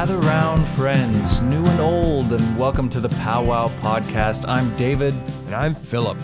[0.00, 4.48] Gather round, friends, new and old, and welcome to the Powwow Podcast.
[4.48, 5.12] I'm David,
[5.44, 6.16] And I'm Philip.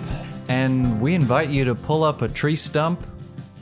[0.49, 3.07] and we invite you to pull up a tree stump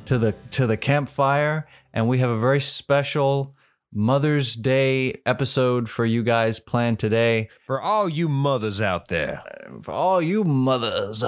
[0.05, 3.56] to the to the campfire, and we have a very special
[3.92, 7.48] Mother's Day episode for you guys planned today.
[7.66, 9.42] For all you mothers out there.
[9.83, 11.24] For all you mothers,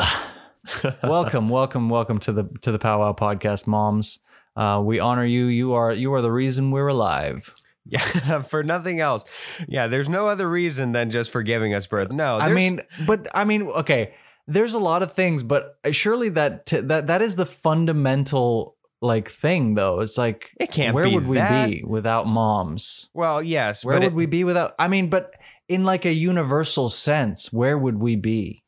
[1.02, 4.20] welcome, welcome, welcome to the to the Powwow Podcast, moms.
[4.55, 5.46] Uh, we honor you.
[5.46, 7.52] You are you are the reason we're alive.
[7.88, 9.24] Yeah, for nothing else.
[9.68, 12.10] Yeah, there's no other reason than just for giving us birth.
[12.12, 14.14] No, I mean, but I mean, okay.
[14.48, 18.77] There's a lot of things, but uh, surely that t- that that is the fundamental
[19.00, 20.00] like thing, though.
[20.00, 23.11] It's like It can't Where would we be without moms?
[23.14, 24.74] well, yes, Where would it- we be without?
[24.78, 25.34] I mean, but
[25.68, 28.62] in like a universal sense, where would we be?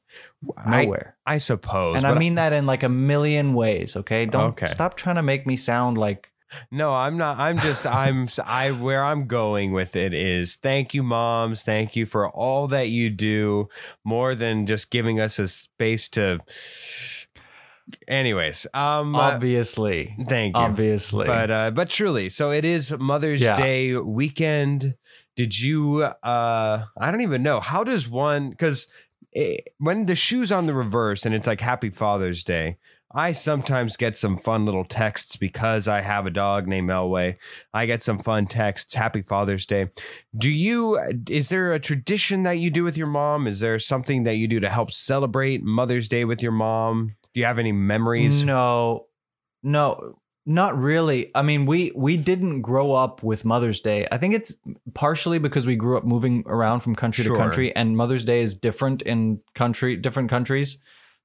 [0.67, 1.17] Nowhere.
[1.27, 1.97] I suppose.
[1.97, 3.97] and I mean that in like a million ways.
[3.97, 4.67] Okay, don't Okay.
[4.67, 6.31] stop trying to make me sound like
[6.71, 7.39] no, I'm not.
[7.39, 7.87] I'm just.
[7.87, 8.29] I'm.
[8.45, 8.71] I.
[8.71, 11.63] Where I'm going with it is, thank you, moms.
[11.63, 13.69] Thank you for all that you do.
[14.05, 16.39] More than just giving us a space to.
[18.07, 20.63] Anyways, um, uh, obviously, thank you.
[20.63, 21.27] obviously.
[21.27, 23.57] but uh but truly so it is mother's Yeah.
[23.57, 24.95] day weekend
[25.37, 28.89] did you uh i don't even know how does one because
[29.79, 32.77] when the shoe's on the reverse and it's like happy father's day
[33.14, 37.37] i sometimes get some fun little texts because i have a dog named elway
[37.73, 39.89] i get some fun texts happy father's day
[40.37, 40.98] do you
[41.31, 44.47] is there a tradition that you do with your mom is there something that you
[44.47, 49.06] do to help celebrate mother's day with your mom do you have any memories No,
[49.62, 51.31] no, not really.
[51.34, 54.09] I mean, we we didn't grow up with Mother's Day.
[54.11, 54.55] I think it's
[54.95, 57.37] partially because we grew up moving around from country Sure.
[57.37, 60.81] to country, and Mother's Day is different in country different countries.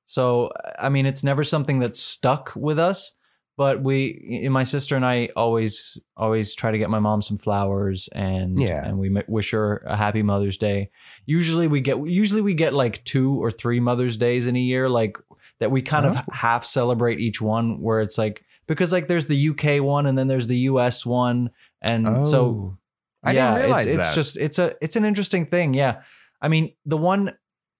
[0.06, 3.14] So, I mean, it's never something that's stuck with us.
[3.56, 8.10] But we, my sister and I, always always try to get my mom some flowers,
[8.12, 8.84] and Yeah.
[8.84, 10.90] and we wish her a happy Mother's Day.
[11.28, 14.90] Usually, we get usually we get like two or three Mother's Days in a year,
[14.90, 15.18] like
[15.60, 16.22] that we kind of Oh.
[16.34, 20.28] half celebrate each one where it's like because like there's the UK one and then
[20.28, 22.78] there's the US one and so Oh.
[23.24, 26.02] I yeah, didn't realize it's, it's just it's a it's an interesting thing yeah
[26.42, 27.36] I mean the one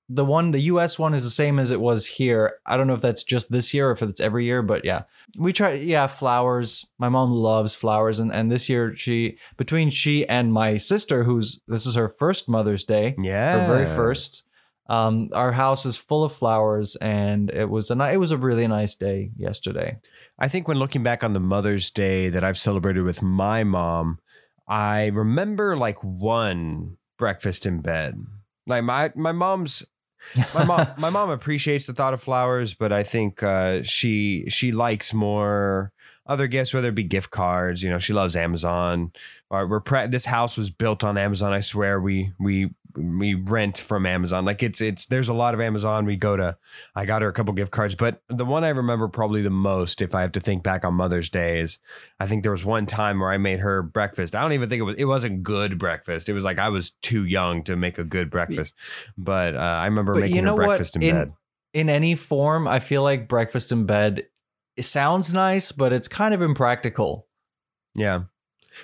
[0.10, 2.94] the one the US one is the same as it was here I don't know
[2.94, 5.04] if that's just this year or if it's every year but yeah
[5.38, 10.28] we try yeah flowers my mom loves flowers and and this year she between she
[10.28, 14.44] and my sister who's this is her first Mother's Day yeah her very first.
[14.90, 18.68] Um, our house is full of flowers, and it was a it was a really
[18.68, 19.98] nice day yesterday.
[20.38, 24.20] I think when looking back on the Mother's Day that I've celebrated with my mom,
[24.68, 28.26] I remember like one breakfast in bed.
[28.68, 29.86] Like my my mom's
[30.54, 34.72] my mom my mom appreciates the thought of flowers, but I think uh, she she
[34.72, 35.92] likes more
[36.26, 37.84] other gifts, whether it be gift cards.
[37.84, 39.12] You know, she loves Amazon.
[39.50, 41.54] We're pre- this house was built on Amazon.
[41.54, 44.46] I swear we we we rent from Amazon.
[44.46, 46.06] Like it's it's there's a lot of Amazon.
[46.06, 46.58] We go to.
[46.96, 50.02] I got her a couple gift cards, but the one I remember probably the most,
[50.02, 51.80] if I have to think back on Mother's Day, is
[52.20, 54.36] I think there was one time where I made her breakfast.
[54.36, 56.30] I don't even think it was it wasn't good breakfast.
[56.30, 58.74] It was like I was too young to make a good breakfast,
[59.18, 60.68] but uh, I remember But making you know her what?
[60.68, 61.34] breakfast in, In- bed.
[61.74, 64.28] In any form, I feel like breakfast in bed.
[64.78, 67.28] It sounds nice, but it's kind of impractical.
[67.96, 68.24] Yeah.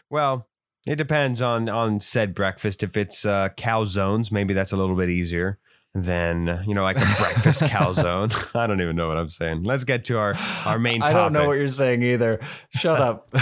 [0.10, 0.49] Well,
[0.88, 2.84] it depends on on said breakfast.
[2.84, 5.60] If it's uh, calzones, maybe that's a little bit easier
[5.96, 8.34] than you know like a breakfast calzone.
[8.56, 9.64] I don't even know what I'm saying.
[9.64, 10.36] Let's get to our
[10.66, 11.16] our main Topic.
[11.16, 12.40] I don't know what you're saying either.
[12.76, 13.34] Shut up.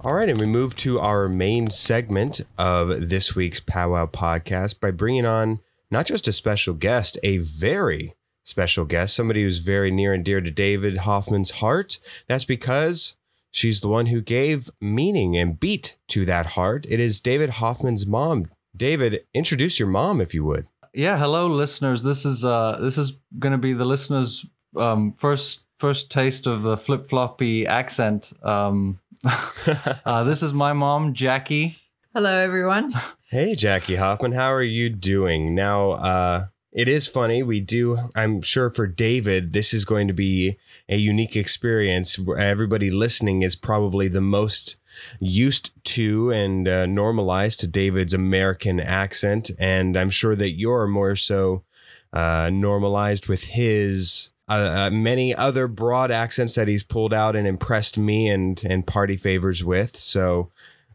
[0.04, 4.90] All right, and we move to our main segment of this week's Powwow podcast by
[4.90, 5.60] bringing on
[5.92, 10.40] not just a special guest, a very special guest, somebody who's very near and dear
[10.40, 11.98] to David Hoffman's heart.
[12.28, 13.16] That's because
[13.50, 16.86] she's the one who gave meaning and beat to that heart.
[16.88, 18.50] It is David Hoffman's mom.
[18.76, 20.66] David, introduce your mom if you would.
[20.94, 22.02] yeah, hello, listeners.
[22.02, 24.46] This is uh this is gonna be the listeners'
[24.76, 28.32] um first first taste of the flip floppy accent.
[28.42, 29.00] Um,
[30.06, 31.76] uh, this is my mom, Jackie.
[32.14, 32.94] Hello, everyone.
[33.24, 35.54] Hey, Jackie Hoffman, how are you doing?
[35.54, 37.42] Now, uh, it is funny.
[37.42, 40.58] We do, I'm sure for David, this is going to be
[40.88, 44.76] a unique experience everybody listening is probably the most
[45.20, 49.50] used to and uh, normalized to David's American accent.
[49.58, 51.62] And I'm sure that you're more so
[52.12, 54.30] uh, normalized with his.
[54.48, 58.86] Uh, uh, many other broad accents that he's pulled out and impressed me and and
[58.86, 59.96] party favors with.
[59.96, 60.50] So,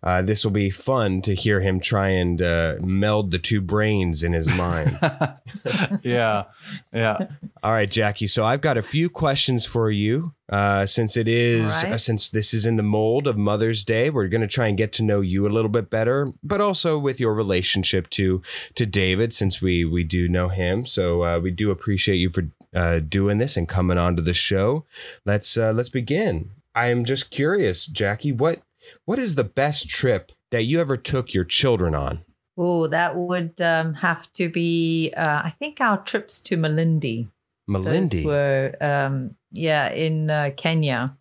[0.08, 4.24] Uh, this will be fun to hear him try and uh, meld the two brains
[4.24, 4.98] in his mind.
[6.02, 6.46] yeah,
[6.94, 7.28] yeah.
[7.62, 8.28] All right, Jackie.
[8.28, 10.32] So I've got a few questions for you.
[10.48, 11.96] Uh, since it is All right.
[11.96, 14.78] uh, since this is in the mold of Mother's Day, we're going to try and
[14.78, 18.42] get to know you a little bit better, but also with your relationship to
[18.76, 20.86] to David, since we we do know him.
[20.86, 24.34] So uh, we do appreciate you for uh, doing this and coming on to the
[24.34, 24.86] show.
[25.26, 26.52] Let's uh, let's begin.
[26.74, 28.32] I am just curious, Jackie.
[28.32, 28.62] What
[29.06, 32.24] what is the best trip that you ever took your children on?
[32.58, 37.28] Oh, that would um, have to be, uh, I think, our trips to Malindi.
[37.68, 41.16] Those were, um, yeah, in uh, Kenya.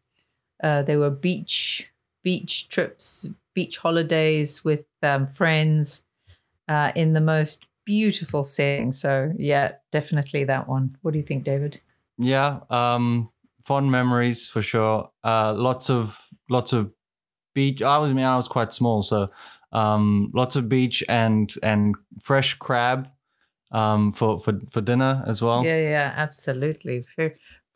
[0.62, 1.92] Uh, they were beach
[2.22, 6.04] beach trips, beach holidays with um, friends
[6.68, 8.92] uh, in the most beautiful setting.
[8.92, 10.96] So, yeah, definitely that one.
[11.02, 11.80] What do you think, David?
[12.18, 13.30] Yeah, um,
[13.64, 15.10] fond memories for sure.
[15.22, 16.18] Uh, lots of
[16.48, 16.92] lots of
[17.56, 17.82] beach.
[17.82, 19.31] I was I mean I was quite small, so
[19.73, 23.11] um, lots of beach and and fresh crab
[23.73, 25.64] um, for for for dinner as well.
[25.64, 27.05] Yeah, yeah, absolutely.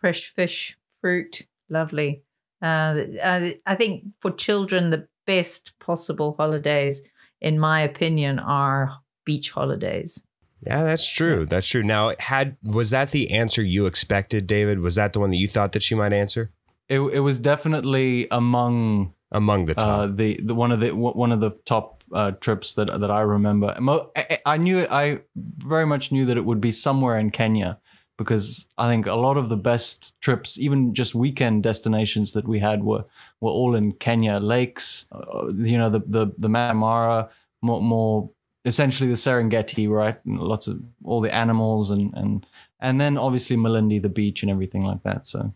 [0.01, 2.23] Fresh fish, fruit, lovely.
[2.63, 7.03] Uh, I, I think for children, the best possible holidays,
[7.41, 8.93] in my opinion, are
[9.25, 10.27] beach holidays.
[10.67, 11.47] Yeah, that's true.
[11.47, 11.83] That's true.
[11.83, 14.81] Now, had was that the answer you expected, David?
[14.81, 16.53] Was that the one that you thought that she might answer
[16.89, 20.17] It it was definitely among among the uh, top?
[20.17, 23.75] the, the one of the one of the top uh, trips that that I remember.
[24.17, 27.79] I, I knew I very much knew that it would be somewhere in Kenya
[28.21, 32.59] because I think a lot of the best trips, even just weekend destinations that we
[32.59, 33.05] had, were
[33.41, 35.07] were all in Kenya lakes.
[35.11, 37.31] Uh, you know, the the the Mara,
[37.63, 38.31] more, more
[38.65, 40.19] essentially the Serengeti, right?
[40.27, 42.47] And lots of all the animals and and
[42.81, 45.27] and then obviously Malindi, the beach and everything like that.
[45.27, 45.55] So.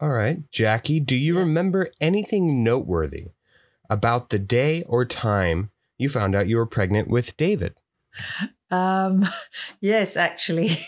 [0.00, 3.32] All right, Jackie, do you remember anything noteworthy
[3.90, 7.82] about the day or time you found out you were pregnant with David?
[8.70, 9.28] Um,
[9.82, 10.78] yes, actually.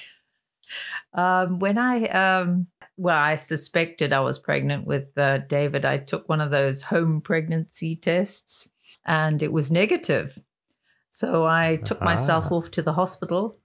[1.13, 6.27] um, when I, um, well, I suspected I was pregnant with uh, David, I took
[6.31, 8.71] one of those home pregnancy tests
[9.05, 10.39] and it was negative.
[11.11, 12.55] So I took myself Ah.
[12.55, 13.59] off to the hospital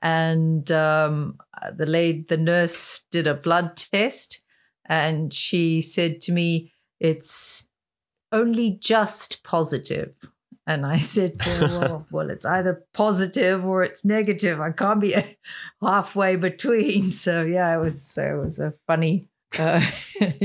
[0.00, 1.38] and um,
[1.76, 4.42] the lady, the nurse did a blood test
[4.88, 7.68] and she said to me, it's
[8.32, 10.14] only just positive.
[10.68, 14.60] And I said to her, well, well, it's either positive or it's negative.
[14.60, 15.14] I can't be
[15.82, 17.10] halfway between.
[17.10, 19.28] So yeah, it was so it was a funny.
[19.58, 19.80] Uh,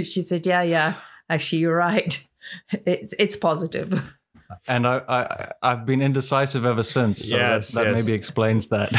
[0.03, 0.93] she said, yeah, yeah,
[1.29, 2.27] actually, you're right.
[2.71, 4.01] It's it's positive.
[4.67, 7.27] And I, I I've been indecisive ever since.
[7.29, 8.05] So Yes, that, that yes.
[8.05, 8.91] maybe explains that.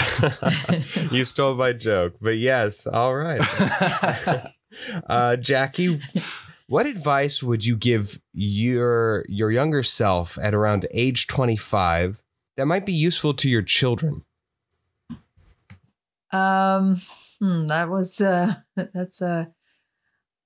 [1.12, 3.40] you stole my joke, but yes, all right.
[5.08, 6.00] Uh, Jackie,
[6.66, 12.22] what advice would you give your your younger self at around age 25
[12.56, 14.24] that might be useful to your children?
[16.30, 17.00] Um,
[17.40, 18.54] hmm, that was uh,
[18.94, 19.52] that's a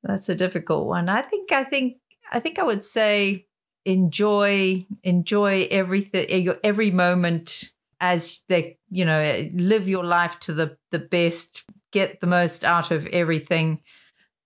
[0.02, 1.08] that's a difficult one.
[1.08, 1.98] I think I think
[2.30, 3.46] I think I would say
[3.84, 10.76] enjoy enjoy everything your every moment as they you know live your life to the
[10.90, 13.80] the best get the most out of everything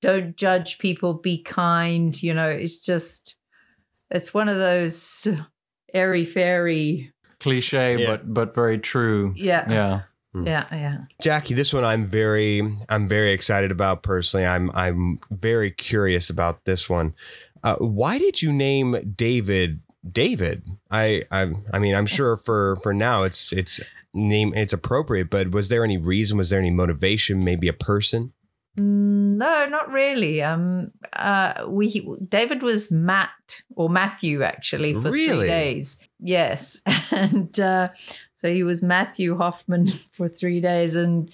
[0.02, 3.36] don't judge people be kind you know it's just
[4.10, 5.26] it's one of those
[5.94, 8.06] airy fairy Cliche, Yeah.
[8.06, 9.32] but but very true.
[9.34, 10.02] yeah Yeah.
[10.44, 14.46] yeah yeah Jackie, this one I'm very I'm very excited about personally.
[14.46, 17.14] I'm I'm very curious about this one.
[17.64, 19.80] Uh, why did you name David
[20.12, 20.64] David?
[20.90, 23.80] I I I mean I'm sure for for now it's it's
[24.12, 26.36] name it's appropriate, but was there any reason?
[26.36, 27.42] Was there any motivation?
[27.42, 28.32] Maybe a person?
[28.76, 30.42] No, not really.
[30.42, 35.38] Um, uh, we David was Matt or Matthew actually for Really?
[35.38, 35.98] three days.
[36.20, 37.88] Yes, and uh,
[38.36, 41.30] so he was Matthew Hoffman for three days, and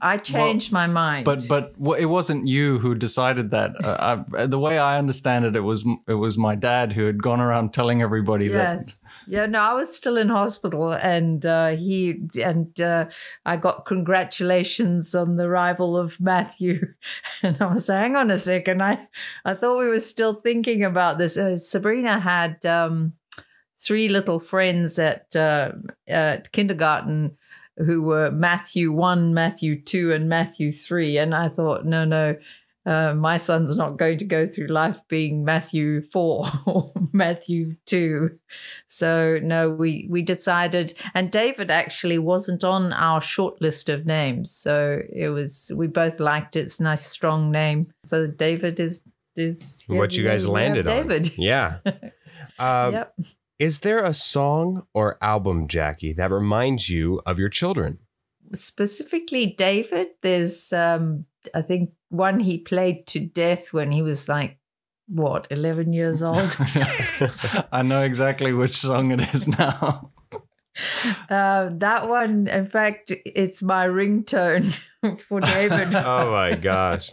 [0.00, 1.24] I changed my mind.
[1.24, 3.72] But but it wasn't you who decided that.
[3.84, 7.22] Uh, I, the way I understand it, it was it was my dad who had
[7.22, 9.46] gone around telling everybody yes, yeah.
[9.46, 13.06] No, I was still in hospital, and uh, he and uh,
[13.44, 16.94] I got congratulations on the arrival of Matthew,
[17.42, 19.04] and I was hang on a second, I
[19.44, 21.36] I thought we were still thinking about this.
[21.36, 23.12] Uh, Sabrina had um,
[23.78, 25.72] three little friends at uh,
[26.06, 27.36] at kindergarten
[27.76, 32.36] who were Matthew one, Matthew two, and Matthew three, and I thought, no, no.
[32.86, 38.38] Uh, my son's not going to go through life being Matthew four or Matthew two.
[38.86, 44.50] So no, we we decided, and David actually wasn't on our short list of names.
[44.50, 46.60] So it was we both liked it.
[46.60, 47.92] It's a nice strong name.
[48.04, 49.02] So David is
[49.36, 51.08] is What you guys landed on.
[51.08, 51.34] David.
[51.38, 51.78] Yeah.
[52.58, 53.14] Um, yep.
[53.58, 57.98] Is there a song or album, Jackie, that reminds you of your children?
[58.54, 64.58] Specifically, David, there's, um, I think, one he played to death when he was like,
[65.08, 66.56] what, 11 years old?
[67.72, 70.10] I know exactly which song it is now.
[71.30, 74.78] uh, that one, in fact, it's my ringtone
[75.28, 75.88] for David.
[75.94, 77.10] oh my gosh.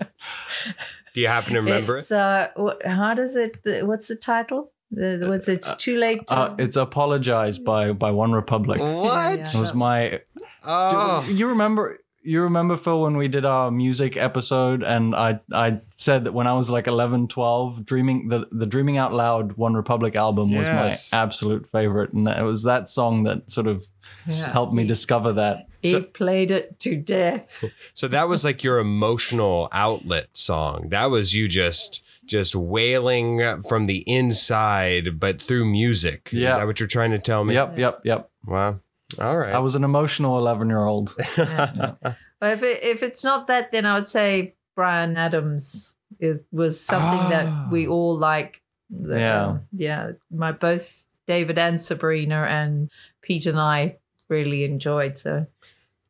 [1.14, 4.72] Do you happen to remember it's, uh, wh- how does it, what's the title?
[4.92, 6.28] The, what's it's too late.
[6.28, 8.76] To, Uh, it's apologized by by OneRepublic.
[8.76, 9.06] it?
[9.06, 9.34] Yeah.
[9.34, 10.22] It was my.
[10.64, 11.26] Oh.
[11.28, 12.00] You remember?
[12.26, 16.48] You remember Phil when we did our music episode and I I said that when
[16.48, 21.12] I was like 11, 12, dreaming the the Dreaming Out Loud OneRepublic album was Yes.
[21.14, 23.86] my absolute favorite and it was that song that sort of
[24.28, 25.68] Yeah, helped me he- discover that.
[25.84, 27.64] he So- played it to death.
[27.94, 30.90] So that was like your emotional outlet song.
[30.90, 36.30] That was you just just wailing from the inside, but through music.
[36.34, 36.58] Is Yeah.
[36.58, 37.54] that what you're trying to tell me?
[37.54, 38.30] Yep, yep, yep.
[38.48, 38.80] Wow.
[39.20, 39.54] All right.
[39.54, 41.16] I was an emotional 11 year old.
[41.38, 41.94] Yeah.
[42.40, 46.80] But if it, if it's not that, then I would say Bryan Adams is was
[46.80, 47.30] something Ah.
[47.30, 48.62] that we all like.
[48.90, 49.58] The- Yeah.
[49.72, 50.12] yeah.
[50.30, 52.90] My both David and Sabrina and
[53.22, 53.98] Pete and I
[54.28, 55.18] really enjoyed.
[55.18, 55.48] So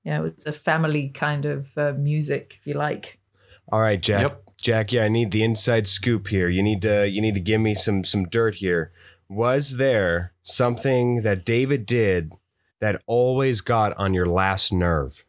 [0.03, 3.19] yeah, it's a family kind of uh, music, if you like.
[3.71, 4.21] All right, Jack.
[4.21, 4.41] Yep.
[4.61, 6.49] Jack, yeah, I need the inside scoop here.
[6.49, 8.91] You need to you need to give me some some dirt here.
[9.29, 12.33] Was there something that David did
[12.81, 15.25] that always got on your last nerve?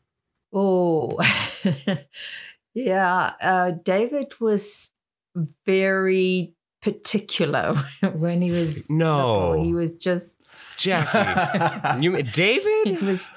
[0.52, 1.18] Oh,
[2.74, 3.32] yeah.
[3.40, 4.92] Uh, David was
[5.66, 7.74] very particular
[8.14, 9.50] when he was No.
[9.50, 9.64] little.
[9.64, 10.36] He was just
[10.76, 12.00] Jackie.
[12.02, 13.02] you he David?
[13.02, 13.30] was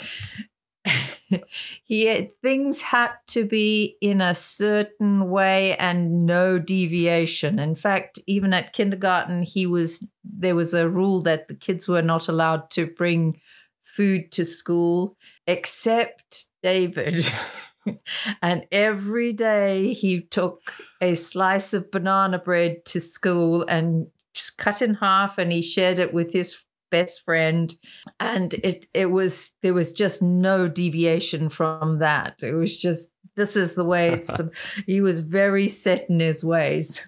[1.83, 8.17] he had, things had to be in a certain way and no deviation in fact
[8.25, 12.69] even at kindergarten he was there was a rule that the kids were not allowed
[12.71, 13.39] to bring
[13.99, 17.29] food to school except david
[18.41, 24.81] and every day he took a slice of banana bread to school and just cut
[24.81, 27.75] in half and he shared it with his best friend
[28.21, 33.57] and it it was there was just no deviation from that it was just this
[33.57, 34.31] is the way it's
[34.85, 37.03] he was very set in his ways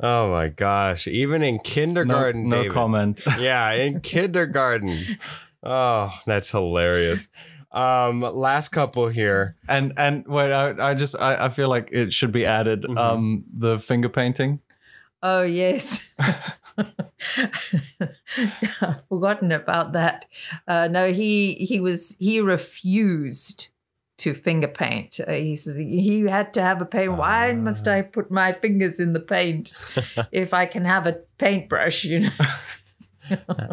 [0.00, 1.06] Oh my gosh.
[1.06, 2.72] Even in no, kindergarten, no David.
[2.72, 3.22] comment.
[3.38, 4.98] Yeah, in kindergarten.
[5.64, 7.28] Oh, that's hilarious.
[7.72, 9.56] Um, last couple here.
[9.68, 12.82] And and wait, I, I just I, I feel like it should be added.
[12.82, 12.98] Mhm.
[12.98, 14.60] Um, the finger painting.
[15.26, 16.06] oh yes
[18.80, 20.26] i've forgotten about that
[20.68, 23.68] uh, no he he was he refused
[24.18, 27.92] to finger paint uh, he said he had to have a paint why must Ah.
[27.94, 29.72] i put my fingers in the paint
[30.32, 32.30] if i can have a paintbrush you know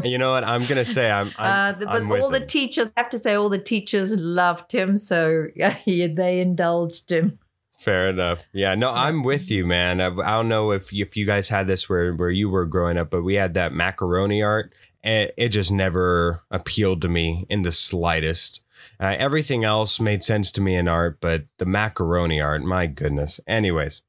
[0.03, 0.43] You know what?
[0.43, 1.31] I'm gonna say I'm.
[1.38, 3.58] Uh, I'm, the, I'm but with all the teachers, I have to say, all the
[3.60, 7.39] teachers loved him, so yeah, they indulged him.
[7.79, 8.39] Fair enough.
[8.53, 8.75] Yeah.
[8.75, 10.00] No, I'm with you, man.
[10.00, 12.98] I, I don't know if if you guys had this where where you were growing
[12.98, 14.72] up, but we had that macaroni art,
[15.03, 18.62] and it just never appealed to me in the slightest.
[19.00, 23.39] Uh, everything else made sense to me in art, but the macaroni art, my goodness.
[23.48, 24.03] Anyways,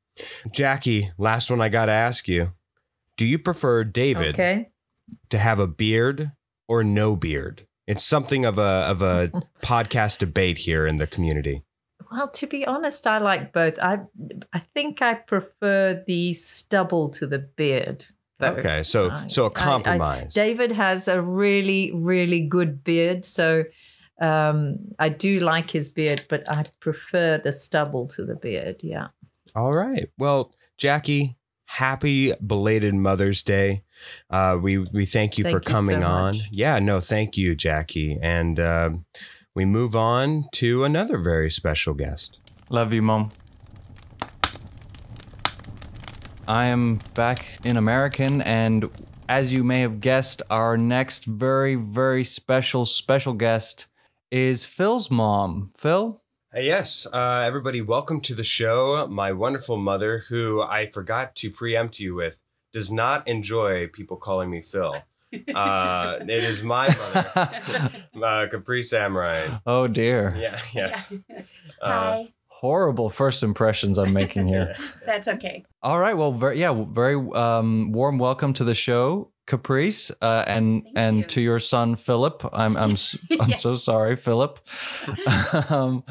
[0.50, 2.52] Jackie, last one I got to ask you:
[3.16, 4.71] Do you prefer David Okay.
[5.30, 6.32] To have a beard
[6.68, 7.66] or no beard?
[7.86, 9.30] It's something of a of a
[9.62, 11.62] podcast debate here in the community.
[12.10, 13.78] Well, to be honest, I like both.
[13.80, 14.00] I
[14.52, 18.04] I think I prefer the stubble to the beard.
[18.38, 18.48] though.
[18.56, 20.34] Okay, so I- so I- a I- compromise.
[20.34, 23.64] David has a really, really good beard, so
[24.20, 28.76] um, I do like his beard, but I prefer the stubble to the beard.
[28.82, 29.08] Yeah.
[29.56, 30.08] All right.
[30.18, 31.36] Well, Jackie,
[31.72, 33.82] happy belated Mother's Day.
[34.28, 36.36] Uh, we we thank you Thank for you so coming on.
[36.36, 36.48] much.
[36.50, 38.18] Yeah, no, thank you, Jackie.
[38.22, 39.04] And um
[39.54, 42.38] we move on to another very special guest.
[42.70, 43.30] Love you, mom.
[46.48, 48.88] I am back in American, and
[49.28, 53.88] as you may have guessed, our next very, very special, special guest
[54.30, 55.70] is Phil's mom.
[55.76, 56.21] Phil?
[56.54, 59.06] Yes, uh, everybody, welcome to the show.
[59.08, 62.42] My wonderful mother, who I forgot to preempt you with,
[62.74, 64.94] does not enjoy people calling me Phil.
[65.54, 67.90] Uh, it is my mother,
[68.22, 69.60] uh, Capri Samurai.
[69.66, 70.30] oh dear.
[70.36, 71.10] Yeah, yes.
[71.80, 72.32] Uh, Hi.
[72.48, 74.74] Horrible first impressions I'm making here.
[75.06, 75.64] That's okay.
[75.82, 76.14] All right.
[76.14, 81.18] Well, very yeah, very um, warm welcome to the show, Caprice, uh, and Thank and
[81.18, 81.24] you.
[81.24, 82.48] to your son Philip.
[82.52, 84.58] I'm I'm s- I'm so sorry, Philip.
[85.70, 86.04] um,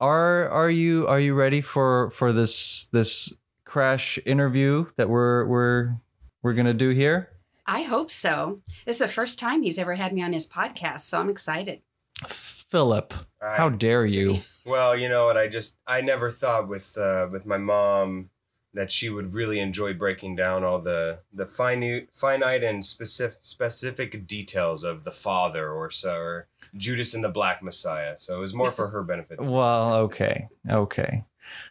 [0.00, 3.34] are are you are you ready for for this this
[3.64, 5.94] crash interview that we're we're
[6.42, 7.28] we're gonna do here?
[7.66, 8.56] I hope so.
[8.86, 11.80] This is the first time he's ever had me on his podcast, so I'm excited.
[12.26, 14.38] Philip, I- how dare you?
[14.64, 15.36] Well, you know what?
[15.36, 18.30] I just I never thought with uh, with my mom
[18.74, 24.26] that she would really enjoy breaking down all the the finite finite and specific specific
[24.26, 28.16] details of the father or so or Judas and the Black Messiah.
[28.16, 29.38] So it was more for her benefit.
[29.42, 31.24] Well, okay, okay.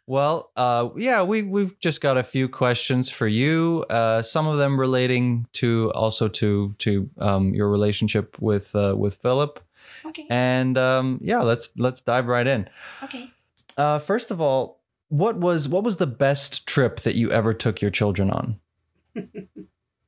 [0.06, 3.84] Well, uh, yeah, we we've just got a few questions for you.
[3.90, 9.16] Uh, some of them relating to also to to um, your relationship with uh, with
[9.16, 9.60] Philip,
[10.06, 10.28] Okay.
[10.30, 12.70] and um, yeah, let's let's dive right in.
[13.04, 13.32] Okay.
[13.76, 14.81] Uh, first of all,
[15.12, 18.60] what was what was the best trip that you ever took your children on?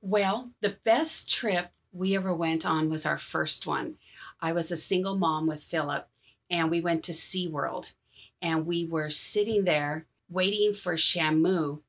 [0.05, 3.95] Well, the best trip we ever went on was our first one.
[4.41, 6.09] I was a single mom with Philip,
[6.49, 7.93] and we went to SeaWorld.
[8.41, 11.81] And we were sitting there waiting for Shamu.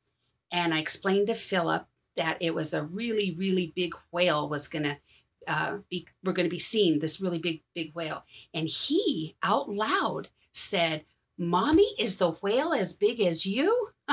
[0.50, 4.84] And I explained to Philip that it was a really, really big whale was going
[4.84, 4.96] to
[5.48, 8.24] uh, be, we're going to be seeing this really big, big whale.
[8.52, 11.04] And he out loud said,
[11.36, 13.88] Mommy, is the whale as big as you?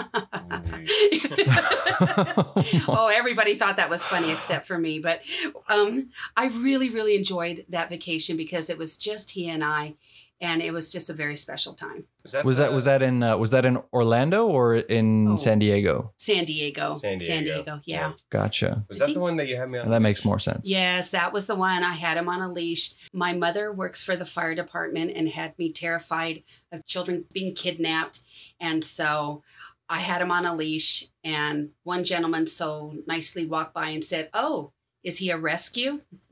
[2.88, 5.00] oh, everybody thought that was funny except for me.
[5.00, 5.22] But
[5.70, 9.96] um, I really, really enjoyed that vacation because it was just he and I,
[10.42, 12.06] and it was just a very special time.
[12.24, 15.38] Was that Was that was that in uh, was that in Orlando or in Oh.
[15.38, 16.14] San Diego?
[16.18, 16.96] San Diego.
[16.96, 17.80] San Diego.
[17.86, 18.14] yeah.
[18.30, 18.84] Gotcha.
[18.90, 19.90] Was I that the one that you had me on?
[19.92, 20.68] That makes more sense.
[20.70, 21.84] Yes, that was the one.
[21.84, 22.94] I had him on a leash.
[23.14, 28.20] My mother works for the fire department and had me terrified of children being kidnapped.
[28.60, 29.44] And so
[29.90, 31.06] I had him on a leash.
[31.24, 34.72] And one gentleman so nicely walked by and said, Oh,
[35.04, 36.02] is he a rescue?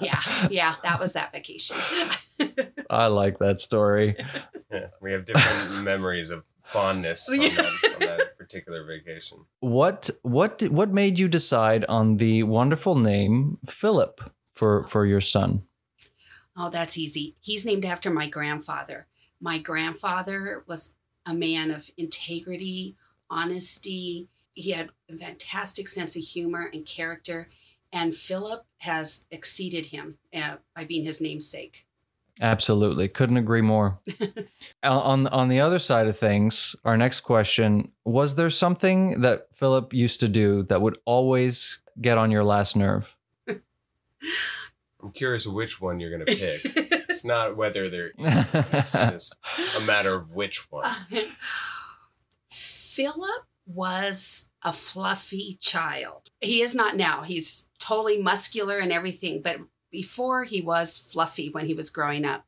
[0.00, 1.76] Yeah, yeah, that was that vacation.
[2.90, 4.16] I like that story.
[4.70, 7.58] Yeah, we have different memories of fondness on, that,
[7.94, 9.38] on that particular vacation.
[9.60, 14.20] What what did- what made you decide on the wonderful name Philip
[14.54, 15.62] for for your son?
[16.56, 17.36] Oh, that's easy.
[17.40, 19.06] He's named after my grandfather.
[19.40, 20.94] My grandfather was
[21.24, 22.96] a man of integrity,
[23.30, 24.28] honesty.
[24.52, 27.48] He had a fantastic sense of humor and character.
[27.92, 31.86] And Philip has exceeded him uh, by being his namesake.
[32.40, 34.00] Absolutely, couldn't agree more.
[34.84, 39.46] Uh, on on the other side of things, our next question was: there something that
[39.54, 43.14] Philip used to do that would always get on your last nerve?
[43.48, 46.60] I'm curious which one you're gonna pick.
[46.64, 48.12] it's not whether they're.
[48.18, 49.36] It's just
[49.76, 50.84] a matter of which one.
[52.48, 56.30] Philip was a fluffy child.
[56.40, 57.22] He is not now.
[57.22, 59.58] He's totally muscular and everything, but
[59.90, 62.44] before he was fluffy when he was growing up.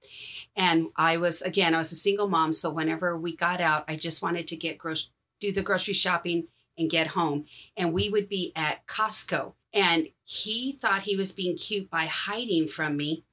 [0.56, 3.96] And I was again, I was a single mom, so whenever we got out, I
[3.96, 4.94] just wanted to get gro-
[5.40, 6.48] do the grocery shopping
[6.78, 7.44] and get home.
[7.76, 12.68] And we would be at Costco, and he thought he was being cute by hiding
[12.68, 13.24] from me.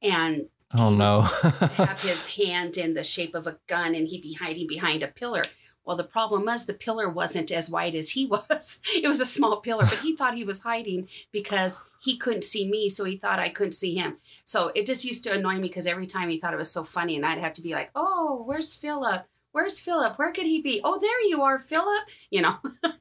[0.00, 1.22] And oh no!
[1.22, 5.08] have his hand in the shape of a gun and he'd be hiding behind a
[5.08, 5.42] pillar.
[5.84, 8.80] Well, the problem was the pillar wasn't as wide as he was.
[8.94, 12.68] It was a small pillar, but he thought he was hiding because he couldn't see
[12.68, 14.18] me, so he thought I couldn't see him.
[14.44, 16.84] So it just used to annoy me because every time he thought it was so
[16.84, 19.26] funny, and I'd have to be like, "Oh, where's Philip?
[19.52, 20.18] Where's Philip?
[20.18, 20.80] Where could he be?
[20.84, 22.56] Oh, there you are, Philip." You know.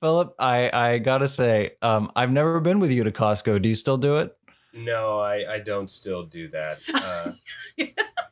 [0.00, 3.62] Philip, I I gotta say, um, I've never been with you to Costco.
[3.62, 4.36] Do you still do it?
[4.76, 6.80] No, I, I don't still do that.
[6.96, 7.32] Uh,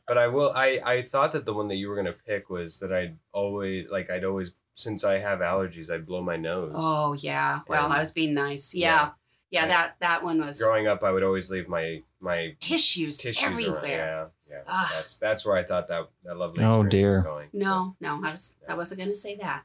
[0.07, 0.51] but I will.
[0.53, 3.89] I, I thought that the one that you were gonna pick was that I'd always
[3.89, 6.71] like I'd always since I have allergies I'd blow my nose.
[6.75, 7.61] Oh yeah.
[7.67, 8.75] Well, I was being nice.
[8.75, 9.11] Yeah.
[9.49, 9.61] Yeah.
[9.61, 9.67] Yeah.
[9.67, 13.81] that that one was Growing up, I would always leave my my tissues, tissues everywhere.
[13.81, 14.31] around.
[14.47, 14.63] Yeah, yeah.
[14.67, 14.91] Ah.
[14.95, 16.63] That's that's where I thought that that lovely.
[16.63, 17.17] Oh, dear.
[17.17, 17.49] Was going.
[17.53, 19.63] No, no, I was I wasn't going to say that.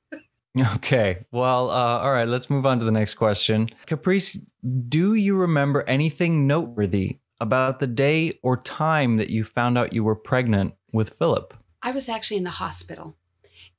[0.76, 1.26] Okay.
[1.32, 2.28] Well, uh, all right.
[2.28, 3.70] Let's move on to the next question.
[3.88, 9.94] Caprice, do you remember anything noteworthy about the day or time that you found out
[9.94, 11.54] you were pregnant with Philip?
[11.82, 13.16] I was actually in the hospital,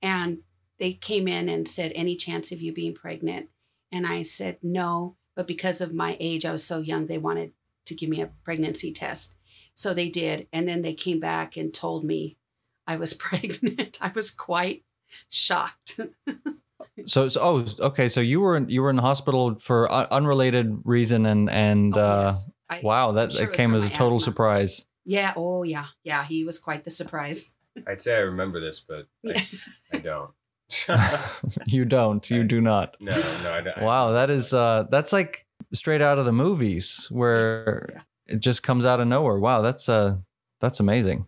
[0.00, 0.38] and
[0.78, 3.48] they came in and said, "Any chance of you being pregnant?"
[3.90, 7.52] And I said no, but because of my age, I was so young, they wanted
[7.86, 9.36] to give me a pregnancy test,
[9.74, 10.48] so they did.
[10.52, 12.36] And then they came back and told me
[12.86, 13.98] I was pregnant.
[14.00, 14.84] I was quite
[15.28, 15.98] shocked.
[17.04, 18.08] So, so oh, okay.
[18.08, 21.96] So you were in, you were in the hospital for un- unrelated reason, and and
[21.96, 22.50] Oh, uh, yes.
[22.70, 24.20] I- wow, that sure it it came as a total asthma.
[24.24, 24.86] surprise.
[25.04, 25.34] Yeah.
[25.36, 25.86] Oh, yeah.
[26.04, 26.24] Yeah.
[26.24, 27.54] He was quite the surprise.
[27.86, 29.46] I'd say I remember this, but I,
[29.92, 30.30] I don't.
[31.66, 32.28] you don't.
[32.30, 32.96] You do not.
[33.00, 33.82] no, no, I don't.
[33.82, 38.34] Wow, that is uh that's like straight out of the movies where Yeah.
[38.34, 39.38] it just comes out of nowhere.
[39.38, 40.16] Wow, that's uh
[40.60, 41.26] that's amazing.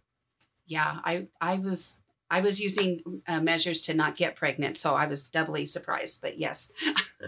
[0.67, 5.07] yeah i i was I was using uh, measures to not get pregnant, so I
[5.07, 6.21] was doubly surprised.
[6.21, 6.73] But yes,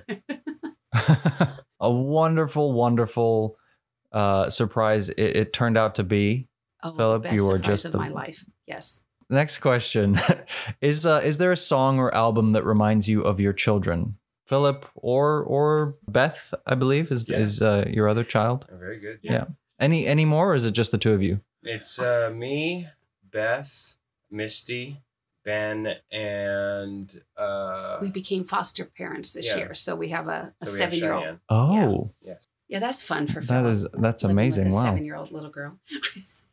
[1.80, 3.56] a wonderful, wonderful
[4.12, 6.48] uh, surprise it, it turned out to be.
[6.82, 8.44] oh, the Philip, best you were surprise just of the- my life.
[8.66, 9.02] Yes.
[9.32, 10.18] Next question
[10.80, 14.16] is: uh, Is there a song or album that reminds you of your children,
[14.48, 16.52] Philip or or Beth?
[16.66, 17.38] I believe is Yeah.
[17.38, 18.66] is uh, your other child.
[18.72, 19.20] Oh, very good.
[19.22, 19.44] Yeah.
[19.78, 21.40] Any any more, or is it just the two of you?
[21.62, 22.88] It's uh, me,
[23.30, 23.94] Beth,
[24.30, 25.02] Misty,
[25.44, 29.56] Ben, and uh, we became foster parents this yeah.
[29.58, 31.38] year, so we have a, a so seven year old.
[31.48, 32.12] Oh,
[32.68, 34.72] Yeah, that's fun for that Philip, is that's living with amazing.
[34.72, 34.84] A Wow.
[34.84, 35.78] seven year old little girl.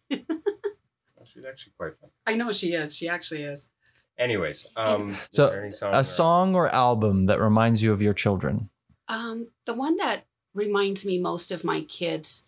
[0.09, 2.09] Well, she's actually quite fun.
[2.25, 2.95] I know she is.
[2.95, 3.69] She actually is.
[4.17, 7.91] Anyways, um, is So, there any song A or- song or album that reminds you
[7.93, 8.69] of your children.
[9.07, 12.46] Um, the one that reminds me most of my kids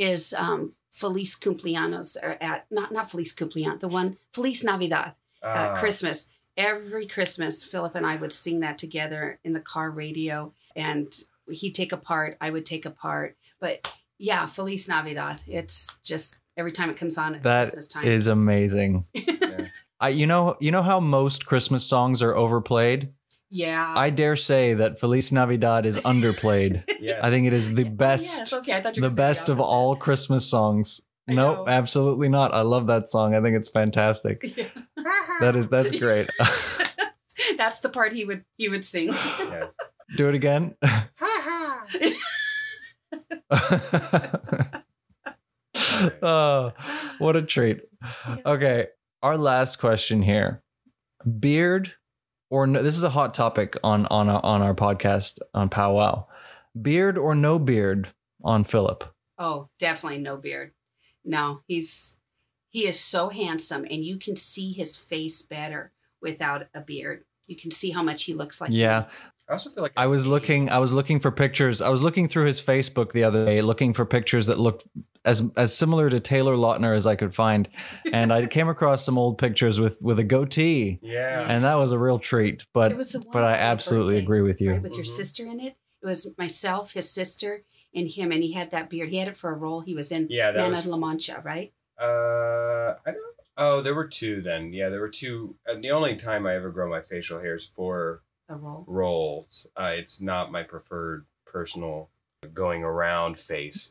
[0.00, 5.72] is um, Feliz Cumpleaños, or at not not Feliz Cumpleaños, the one Feliz Navidad, uh,
[5.72, 6.28] Ah, Christmas.
[6.56, 11.06] Every Christmas, Philip and I would sing that together in the car radio, and
[11.48, 13.36] he'd take a part, I would take a part.
[13.60, 15.40] But yeah, Feliz Navidad.
[15.46, 18.04] It's just every time it comes on at That Christmas time.
[18.06, 19.04] is amazing.
[20.00, 23.12] I you know you know how most Christmas songs are overplayed.
[23.50, 23.92] Yeah.
[23.96, 26.84] I dare say that Feliz Navidad is underplayed.
[27.00, 27.18] Yes.
[27.22, 28.74] I think it is the Oh, best, yes, okay.
[28.74, 31.00] I thought you the were gonna best of all Christmas songs.
[31.26, 31.72] I Nope, know.
[31.72, 32.52] absolutely not.
[32.52, 33.34] I love that song.
[33.34, 34.42] I think it's fantastic.
[34.56, 34.68] Yeah.
[35.40, 36.28] That is that's great.
[37.56, 39.08] That's the part he would he would sing.
[39.08, 39.68] Yes.
[40.18, 40.74] Do it again.
[46.22, 46.72] oh,
[47.18, 47.80] what a treat.
[48.44, 48.86] Okay,
[49.22, 50.62] our last question here:
[51.38, 51.94] beard
[52.50, 52.82] or no?
[52.82, 56.26] This is a hot topic on on our, on our podcast on Powwow.
[56.80, 58.08] Beard or no beard
[58.44, 59.04] on Philip?
[59.38, 60.72] Oh, definitely no beard.
[61.24, 62.18] No, he's
[62.68, 67.24] he is so handsome, and you can see his face better without a beard.
[67.46, 68.70] You can see how much he looks like.
[68.70, 68.76] me.
[68.76, 69.06] Yeah,
[69.48, 70.70] I also feel like I was looking.
[70.70, 71.82] I was looking for pictures.
[71.82, 74.86] I was looking through his Facebook the other day, looking for pictures that looked
[75.24, 77.68] as as similar to Taylor Lautner as I could find,
[78.12, 81.46] and I came across some old pictures with with a goatee, Yeah.
[81.48, 82.64] and that was a real treat.
[82.72, 84.70] But was but I absolutely birthday, agree with you.
[84.72, 85.08] Right, with your Mhm.
[85.16, 85.76] sister in it.
[86.02, 89.10] It was myself, his sister, and him, and he had that beard.
[89.10, 90.28] He had it for a role he was in.
[90.30, 91.74] yeah, that Man was of La Mancha, right?
[92.00, 93.36] Uh, I don't.
[93.58, 94.72] Oh, there were two then.
[94.72, 95.56] Yeah, there were two.
[95.68, 98.84] Uh, the only time I ever grow my facial hair is for A role.
[98.88, 99.66] roles.
[99.76, 102.08] Uh, it's not my preferred personal
[102.54, 103.90] going around face.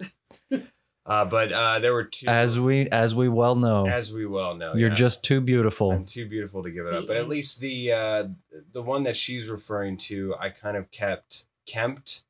[1.10, 2.28] uh, but uh, there were two.
[2.28, 4.96] As we as we well know, as we well know, you're yeah.
[4.96, 5.92] just too beautiful.
[5.92, 7.08] I'm too beautiful to give it up.
[7.08, 8.28] But at least the uh,
[8.72, 12.24] the one that she's referring to, I kind of kept kempt.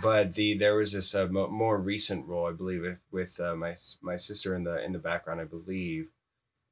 [0.00, 3.56] But the there was this uh, mo- more recent role, I believe, with, with uh,
[3.56, 6.10] my my sister in the in the background, I believe,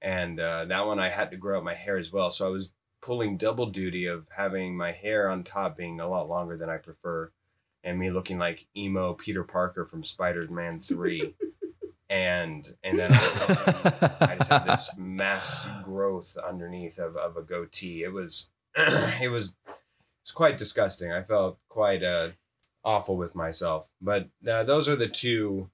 [0.01, 2.31] and uh, that one I had to grow out my hair as well.
[2.31, 6.29] So I was pulling double duty of having my hair on top being a lot
[6.29, 7.33] longer than I prefer,
[7.85, 11.35] and me looking like emo Peter Parker from Spider Man Three,
[12.09, 18.03] and and then I, I just had this mass growth underneath of, of a goatee.
[18.03, 19.75] It was it was it
[20.23, 21.13] was quite disgusting.
[21.13, 22.31] I felt quite uh
[22.85, 23.89] awful with myself.
[24.01, 25.71] But uh, those are the two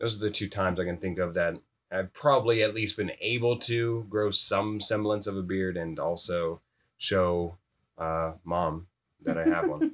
[0.00, 1.56] those are the two times I can think of that
[1.90, 6.60] I've probably at least been able to grow some semblance of a beard and also
[6.98, 7.56] show
[7.98, 8.86] uh mom
[9.22, 9.92] that I have one.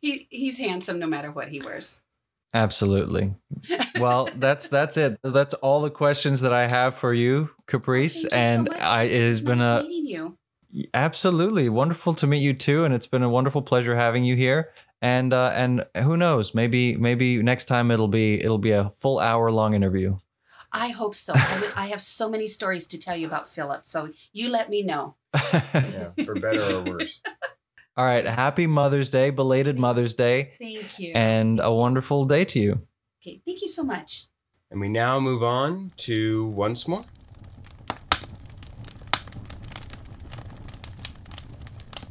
[0.00, 2.00] He he's handsome no matter what he wears.
[2.52, 3.34] Absolutely.
[3.98, 5.18] Well, that's that's it.
[5.22, 8.22] That's all the questions that I have for you, Caprice.
[8.22, 8.80] Thank you so and much.
[8.80, 10.38] I it has It's been nice a meeting you.
[10.94, 14.70] absolutely wonderful to meet you too, and it's been a wonderful pleasure having you here.
[15.02, 19.18] And uh, and who knows, maybe maybe next time it'll be it'll be a full
[19.18, 20.16] hour long interview.
[20.72, 21.34] I hope so.
[21.36, 23.82] I, would- I have so many stories to tell you about Philip.
[23.86, 25.14] So you let me know.
[25.74, 27.20] Yeah, for better or worse.
[27.96, 28.26] All right.
[28.26, 31.12] Happy Mother's Day, belated Mother's Day, Thank you.
[31.14, 32.86] and a wonderful day to you.
[33.22, 34.26] okay, thank you so much.
[34.70, 37.04] And we now move on to once more.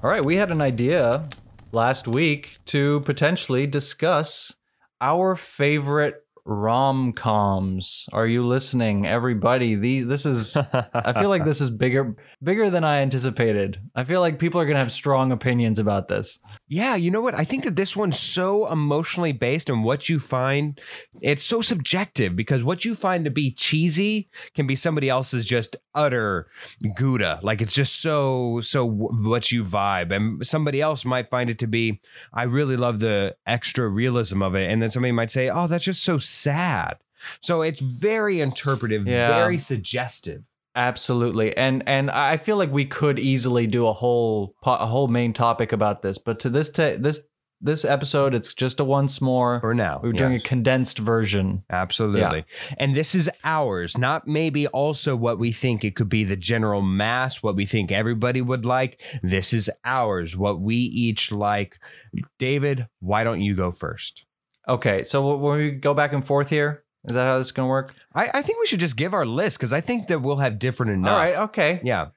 [0.02, 0.24] All right.
[0.24, 1.28] We had an idea
[1.72, 4.56] last week to potentially discuss
[5.02, 8.08] our favorite rom coms.
[8.12, 9.76] Are you listening, everybody?
[9.76, 13.80] These this is I feel like this is bigger bigger than I anticipated.
[13.96, 16.40] I feel like people are gonna have strong opinions about this.
[16.68, 17.36] Yeah, you know what?
[17.36, 20.80] I think that this one's so emotionally based on what you find.
[21.22, 25.78] It's so subjective because what you find to be cheesy can be somebody else's just
[25.96, 26.48] utter
[26.96, 27.40] gouda.
[27.42, 31.68] Like it's just so so what you vibe, and somebody else might find it to
[31.68, 32.02] be.
[32.34, 35.86] I really love the extra realism of it, and then somebody might say, "Oh, that's
[35.86, 36.98] just so sad."
[37.42, 39.30] So it's very interpretive, Yeah.
[39.30, 40.44] very suggestive.
[40.76, 45.32] Absolutely, and and I feel like we could easily do a whole a whole main
[45.34, 47.20] topic about this, but to this ta this
[47.62, 49.62] this episode, it's just a once more.
[49.62, 50.02] For now.
[50.04, 50.44] We're doing yes.
[50.44, 51.64] a condensed version.
[51.70, 52.44] Absolutely.
[52.78, 56.82] And this is ours, not maybe also what we think it could be the general
[56.82, 59.00] mass, what we think everybody would like.
[59.22, 61.80] This is ours, what we each like.
[62.38, 64.26] David, why don't you go first?
[64.68, 67.68] Okay, so when we go back and forth here, is that how this is gonna
[67.68, 67.94] work?
[68.14, 70.60] I, I think we should just give our list because I think that we'll have
[70.60, 71.12] different enough.
[71.12, 71.82] All right, okay.
[71.84, 72.08] Yeah.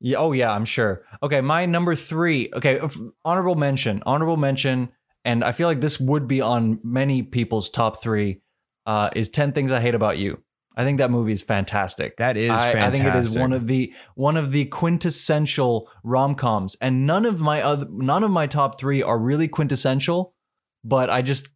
[0.00, 1.04] Yeah, oh yeah, I'm sure.
[1.22, 2.50] Okay, my number three.
[2.54, 2.80] Okay,
[3.24, 4.02] honorable mention.
[4.06, 4.88] Honorable mention,
[5.26, 8.40] and I feel like this would be on many people's top three.
[8.86, 10.42] Uh, is Ten Things I Hate About You.
[10.74, 12.16] I think that movie is fantastic.
[12.16, 16.34] That is I, I think it is one of the one of the quintessential rom
[16.34, 20.34] coms, and none of my other none of my top three are really quintessential.
[20.82, 21.50] But I just,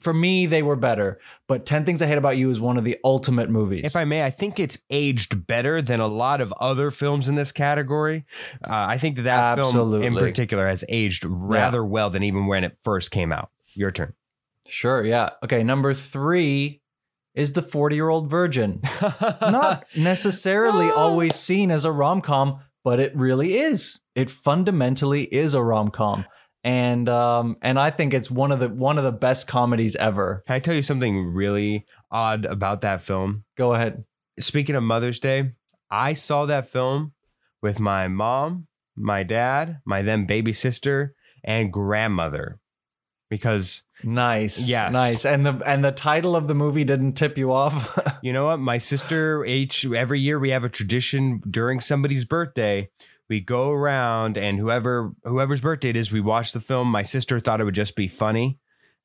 [0.00, 1.18] for me, they were better.
[1.46, 3.84] But Ten Things I Hate About You is one of the ultimate movies.
[3.84, 7.34] If I may, I think it's aged better than a lot of other films in
[7.34, 8.24] this category.
[8.64, 12.64] Uh, I think that that film in particular has aged rather well than even when
[12.64, 13.50] it first came out.
[13.74, 14.14] Your turn.
[14.68, 15.30] Sure, yeah.
[15.44, 16.80] Okay, number three
[17.34, 18.80] is the 40 year old virgin.
[19.40, 24.00] Not necessarily always seen as a rom com, but it really is.
[24.14, 26.24] It fundamentally is a rom com.
[26.66, 30.42] And um and I think it's one of the one of the best comedies ever.
[30.48, 33.44] Can I tell you something really odd about that film?
[33.56, 34.04] Go ahead.
[34.40, 35.52] Speaking of Mother's Day,
[35.92, 37.12] I saw that film
[37.62, 42.58] with my mom, my dad, my then baby sister, and grandmother.
[43.30, 44.68] Because Nice.
[44.68, 44.92] Yes.
[44.92, 45.24] Nice.
[45.24, 47.96] And the and the title of the movie didn't tip you off.
[48.22, 48.58] you know what?
[48.58, 52.90] My sister, each every year we have a tradition during somebody's birthday.
[53.28, 56.88] We go around and whoever whoever's birthday it is, we watch the film.
[56.88, 58.58] My sister thought it would just be funny.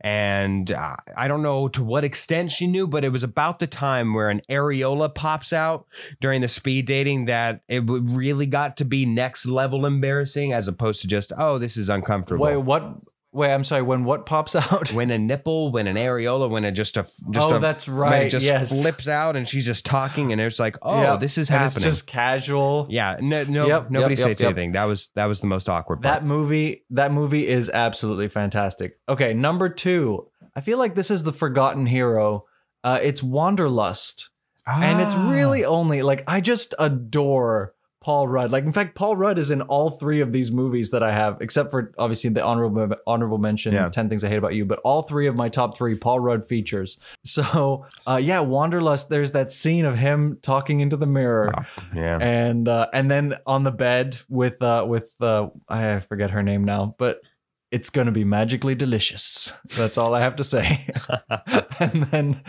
[0.03, 3.67] And uh, I don't know to what extent she knew, but it was about the
[3.67, 5.85] time where an areola pops out
[6.19, 11.01] during the speed dating that it really got to be next level embarrassing as opposed
[11.01, 12.43] to just, oh, this is uncomfortable.
[12.43, 12.95] Wait, what
[13.33, 14.91] wait, I'm sorry, when what pops out?
[14.93, 18.27] when a nipple, when an areola, when it just a just oh, a that's right.
[18.27, 18.81] it just yes.
[18.81, 21.15] flips out and she's just talking and it's like, oh, Yeah.
[21.17, 21.75] this is And happening.
[21.77, 22.87] It's just casual.
[22.89, 24.49] yeah, no, no Yep, nobody yep, yep, says yep.
[24.51, 24.71] anything.
[24.73, 28.97] That was that was the most awkward That movie, that movie is absolutely fantastic.
[29.07, 30.27] Okay, number two.
[30.55, 32.45] I feel like this is the forgotten hero.
[32.83, 34.29] Uh, it's Wanderlust,
[34.67, 35.29] and it's Ah.
[35.31, 38.51] really only like I just adore Paul Rudd.
[38.51, 41.37] Like, in fact, Paul Rudd is in all three of these movies that I have,
[41.39, 43.89] except for obviously the honorable honorable mention, Yeah.
[43.89, 44.65] Ten Things I Hate About You.
[44.65, 46.97] But all three of my top three Paul Rudd features.
[47.23, 49.09] So, uh, yeah, Wanderlust.
[49.09, 51.53] There's that scene of him talking into the mirror
[51.95, 52.17] yeah.
[52.19, 56.65] and uh, and then on the bed with uh with uh I forget her name
[56.65, 57.21] now, but
[57.69, 59.53] it's gonna be magically delicious.
[59.77, 60.89] That's all I have to say.
[61.79, 62.41] and then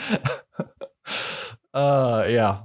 [1.74, 2.60] uh yeah.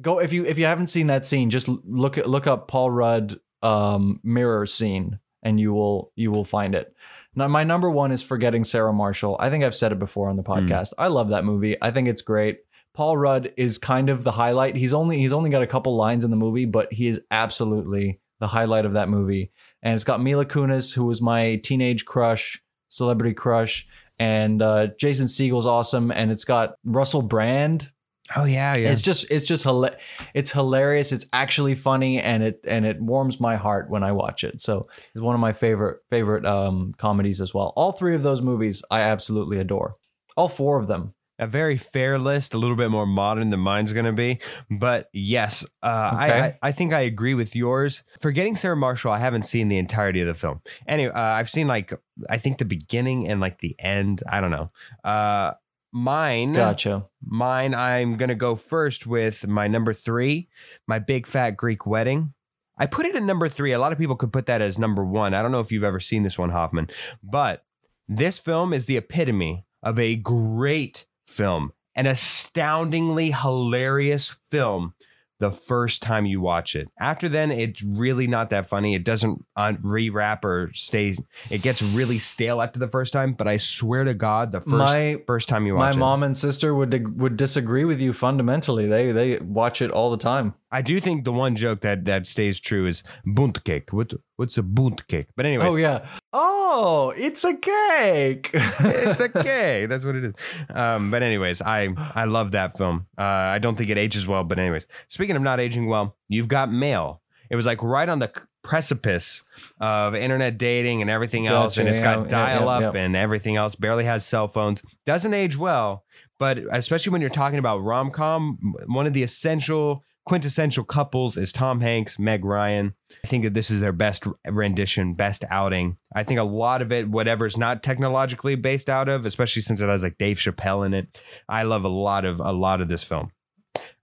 [0.00, 2.90] Go if you if you haven't seen that scene, just look at look up Paul
[2.90, 6.94] Rudd um mirror scene and you will you will find it.
[7.34, 9.36] Now my number one is forgetting Sarah Marshall.
[9.38, 10.52] I think I've said it before on the Hmm.
[10.52, 10.92] podcast.
[10.98, 11.76] I love that movie.
[11.80, 12.60] I think it's great.
[12.94, 14.76] Paul Rudd is kind of the highlight.
[14.76, 18.18] He's only he's only got a couple lines in the movie, but he is absolutely
[18.40, 19.50] the highlight of that movie.
[19.82, 23.86] And it's got Mila Kunis, who was my teenage crush, celebrity crush,
[24.18, 26.10] and uh, Jason Segel's awesome.
[26.10, 27.90] And it's got Russell Brand.
[28.36, 28.90] Oh yeah, yeah.
[28.90, 29.96] It's just it's just hila-
[30.34, 31.12] it's hilarious.
[31.12, 34.60] It's actually funny, and it and it warms my heart when I watch it.
[34.60, 37.72] So it's one of my favorite favorite um, comedies as well.
[37.76, 39.96] All three of those movies I absolutely adore.
[40.36, 41.14] All four of them.
[41.38, 44.38] a very fair list, a little bit more modern than mine's going to be.
[44.70, 48.04] But yes, uh, I, I, I think I agree with yours.
[48.20, 50.60] Forgetting Sarah Marshall, I haven't seen the entirety of the film.
[50.86, 51.92] Anyway, uh, I've seen like,
[52.30, 54.22] I think the beginning and like the end.
[54.28, 54.70] I don't know.
[55.02, 55.52] Uh,
[55.92, 57.06] mine, Gotcha.
[57.24, 60.48] mine, I'm going to go first with my number three,
[60.86, 62.34] my big fat Greek wedding.
[62.78, 63.72] I put it at number three.
[63.72, 65.34] A lot of people could put that as number one.
[65.34, 66.88] I don't know if you've ever seen this one, Hoffman,
[67.22, 67.64] but
[68.08, 74.94] this film is the epitome of a great film, an astoundingly hilarious film
[75.42, 76.88] the first time you watch it.
[77.00, 78.94] After then, it's really not that funny.
[78.94, 81.16] It doesn't uh, rewrap or stay,
[81.50, 84.76] it gets really stale after the first time, but I swear to God, the first,
[84.76, 85.98] my first time you my watch it.
[85.98, 88.86] mom and sister would would disagree with you fundamentally.
[88.86, 90.54] They they watch it all the time.
[90.72, 93.92] I do think the one joke that that stays true is Bundt cake.
[93.92, 95.28] What what's a Bundt cake?
[95.36, 96.06] But anyways, Oh yeah.
[96.32, 98.50] Oh, it's a cake.
[98.54, 99.88] it's a cake.
[99.90, 100.34] That's what it is.
[100.74, 103.06] Um, but anyways, I I love that film.
[103.18, 104.44] Uh, I don't think it ages well.
[104.44, 107.20] But anyways, speaking of not aging well, you've got Mail.
[107.50, 108.32] It was like right on the
[108.62, 109.42] precipice
[109.78, 112.94] of internet dating and everything else, and Gotcha, it's yeah, got yeah, yeah, dial up
[112.94, 113.00] yeah.
[113.02, 113.74] and everything else.
[113.74, 114.82] Barely has cell phones.
[115.04, 116.04] Doesn't age well.
[116.38, 121.52] But especially when you're talking about rom com, one of the essential quintessential couples is
[121.52, 122.94] Tom Hanks, Meg Ryan.
[123.24, 125.96] I think that this is their best rendition, best outing.
[126.14, 129.88] I think a lot of it, whatever's not technologically based out of, especially since it
[129.88, 133.02] has like Dave Chappelle in it, I love a lot of a lot of this
[133.04, 133.32] film.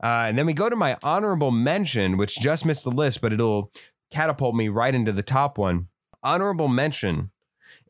[0.03, 3.33] Uh, and then we go to my honorable mention, which just missed the list, but
[3.33, 3.71] it'll
[4.11, 5.87] catapult me right into the top one.
[6.23, 7.31] Honorable mention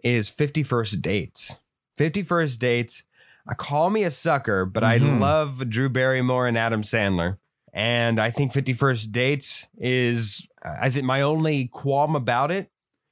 [0.03, 1.55] is 50 First Dates.
[1.97, 3.03] 50 First Dates.
[3.47, 5.19] I call me a sucker, but I Mhm.
[5.19, 7.37] love Drew Barrymore and Adam Sandler.
[7.73, 12.69] And I think 50 First Dates is, I think my only qualm about it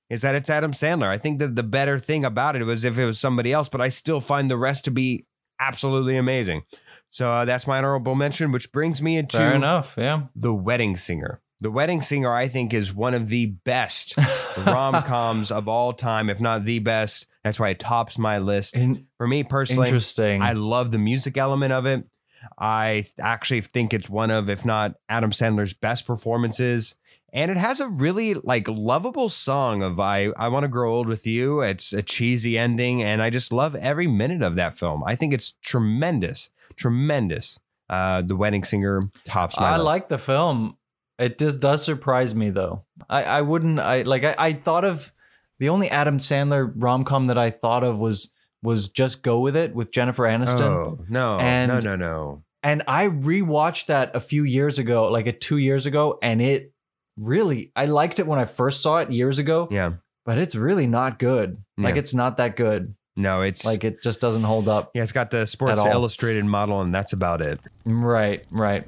[0.10, 1.08] is that it's Adam Sandler.
[1.08, 3.82] I think that the better thing about it was if it was somebody else, but
[3.82, 5.26] I still find the rest to be
[5.60, 6.63] absolutely amazing.
[7.10, 9.96] So uh, that's my honorable mention, which brings me into Fair enough.
[9.98, 10.24] Yeah.
[10.36, 11.41] The Wedding Singer.
[11.60, 14.15] The Wedding Singer, I think, is one of the best
[14.65, 17.26] rom coms of all time, if not the best.
[17.43, 18.78] That's why it tops my list.
[18.78, 20.41] In- For me personally, interesting.
[20.41, 22.06] I love the music element of it.
[22.58, 26.96] I actually think it's one of, if not Adam Sandler's best performances.
[27.34, 31.08] And it has a really like lovable song of I I want to grow old
[31.08, 31.60] with you.
[31.62, 35.04] It's a cheesy ending and I just love every minute of that film.
[35.06, 36.50] I think it's tremendous.
[36.78, 37.60] Tremendous.
[37.90, 39.86] Uh The Wedding Singer tops I list.
[39.86, 40.78] like the film.
[41.20, 42.86] It just does surprise me though.
[43.10, 45.12] I, I wouldn't I like I, I thought of
[45.60, 48.32] the only Adam Sandler rom com that I thought of was
[48.63, 50.62] was Just Go With It with Jennifer Aniston.
[50.62, 51.38] Oh, no.
[51.39, 52.43] And- no, no, no.
[52.63, 56.74] And I rewatched that a few years ago, like a two years ago, and it
[57.17, 59.91] really I liked it when I first saw it years ago, Yeah.
[60.26, 61.58] but it's really not good.
[61.78, 62.00] Like Yeah.
[62.00, 62.96] it's not that good.
[63.15, 64.91] No, it's Like it just doesn't hold up.
[64.93, 65.86] yeah, it's got the Sports.
[65.86, 67.60] Illustrated model, and that's about it.
[67.86, 68.86] Right, right.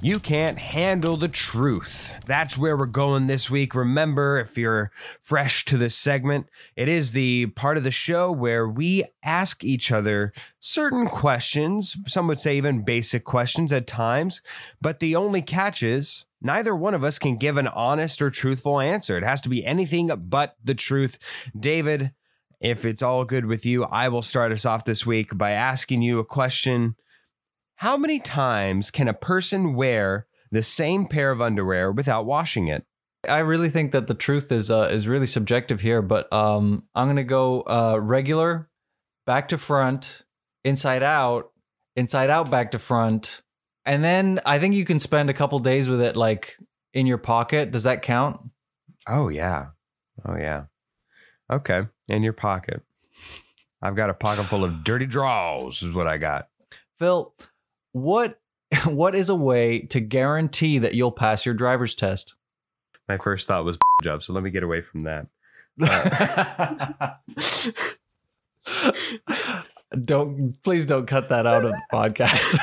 [0.00, 2.14] You can't handle the truth.
[2.24, 3.74] That's where we're going this week.
[3.74, 8.68] Remember, if you're fresh to this segment, it is the part of the show where
[8.68, 11.96] we ask each other certain questions.
[12.06, 14.40] Some would say even basic questions at times.
[14.80, 18.78] But the only catch is neither one of us can give an honest or truthful
[18.78, 19.18] answer.
[19.18, 21.18] It has to be anything but the truth.
[21.58, 22.12] David,
[22.60, 26.02] if it's all good with you, I will start us off this week by asking
[26.02, 26.94] you a question.
[27.78, 32.84] How many times can a person wear the same pair of underwear without washing it?
[33.28, 37.06] I really think that the truth is uh, is really subjective here, but um, I'm
[37.06, 38.68] gonna go uh, regular,
[39.26, 40.22] back to front,
[40.64, 41.52] inside out,
[41.94, 43.42] inside out, back to front,
[43.86, 46.56] and then I think you can spend a couple days with it like
[46.94, 47.70] in your pocket.
[47.70, 48.40] Does that count?
[49.08, 49.68] Oh, yeah.
[50.26, 50.64] Oh, yeah.
[51.48, 51.86] Okay.
[52.08, 52.82] In your pocket.
[53.80, 56.48] I've got a pocket full of dirty draws, is what I got.
[56.98, 57.32] Phil,
[58.02, 58.40] what
[58.84, 62.34] what is a way to guarantee that you'll pass your driver's test?
[63.08, 65.26] My first thought was job, so let me get away from that.
[65.80, 67.14] Uh,
[70.04, 72.56] don't please don't cut that out of the podcast.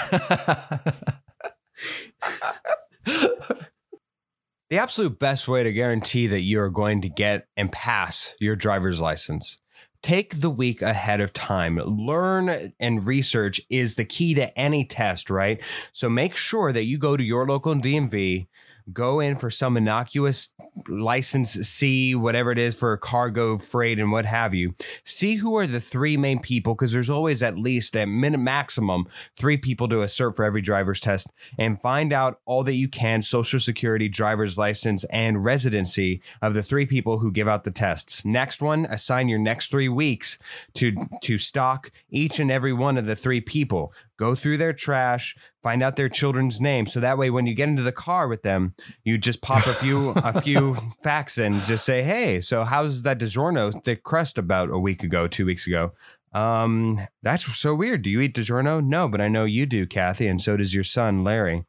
[4.69, 8.99] The absolute best way to guarantee that you're going to get and pass your driver's
[8.99, 9.59] license.
[10.05, 11.77] Take the week ahead of time.
[11.77, 15.59] Learn and research is the key to any test, right?
[15.93, 18.45] So make sure that you go to your local DMV,
[18.93, 20.51] go in for some innocuous
[20.87, 24.75] license C, whatever it is for cargo, freight, and what have you.
[25.03, 29.07] See who are the three main people, because there's always at least a minute maximum
[29.35, 33.21] three people to assert for every driver's test and find out all that you can
[33.21, 38.23] social security, driver's license, and residency of the three people who give out the tests.
[38.25, 40.37] Next one, assign your next three weeks
[40.75, 43.93] to to stock each and every one of the three people.
[44.17, 47.67] Go through their trash, find out their children's name, so that way when you get
[47.67, 48.73] into the car with them,
[49.03, 53.19] you just pop a few a few facts and just say, "Hey, so how's that
[53.19, 55.91] DiGiorno thick crust about a week ago, two weeks ago?"
[56.35, 58.01] Um, that's so weird.
[58.01, 58.83] Do you eat DiGiorno?
[58.83, 61.65] No, but I know you do, Kathy, and so does your son, Larry.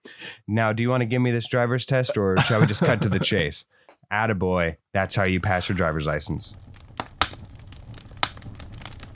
[0.49, 3.01] Now, do you want to give me this driver's test or shall we just cut
[3.03, 3.65] to the chase?
[4.13, 4.77] Attaboy.
[4.93, 6.55] That's how you pass your driver's license.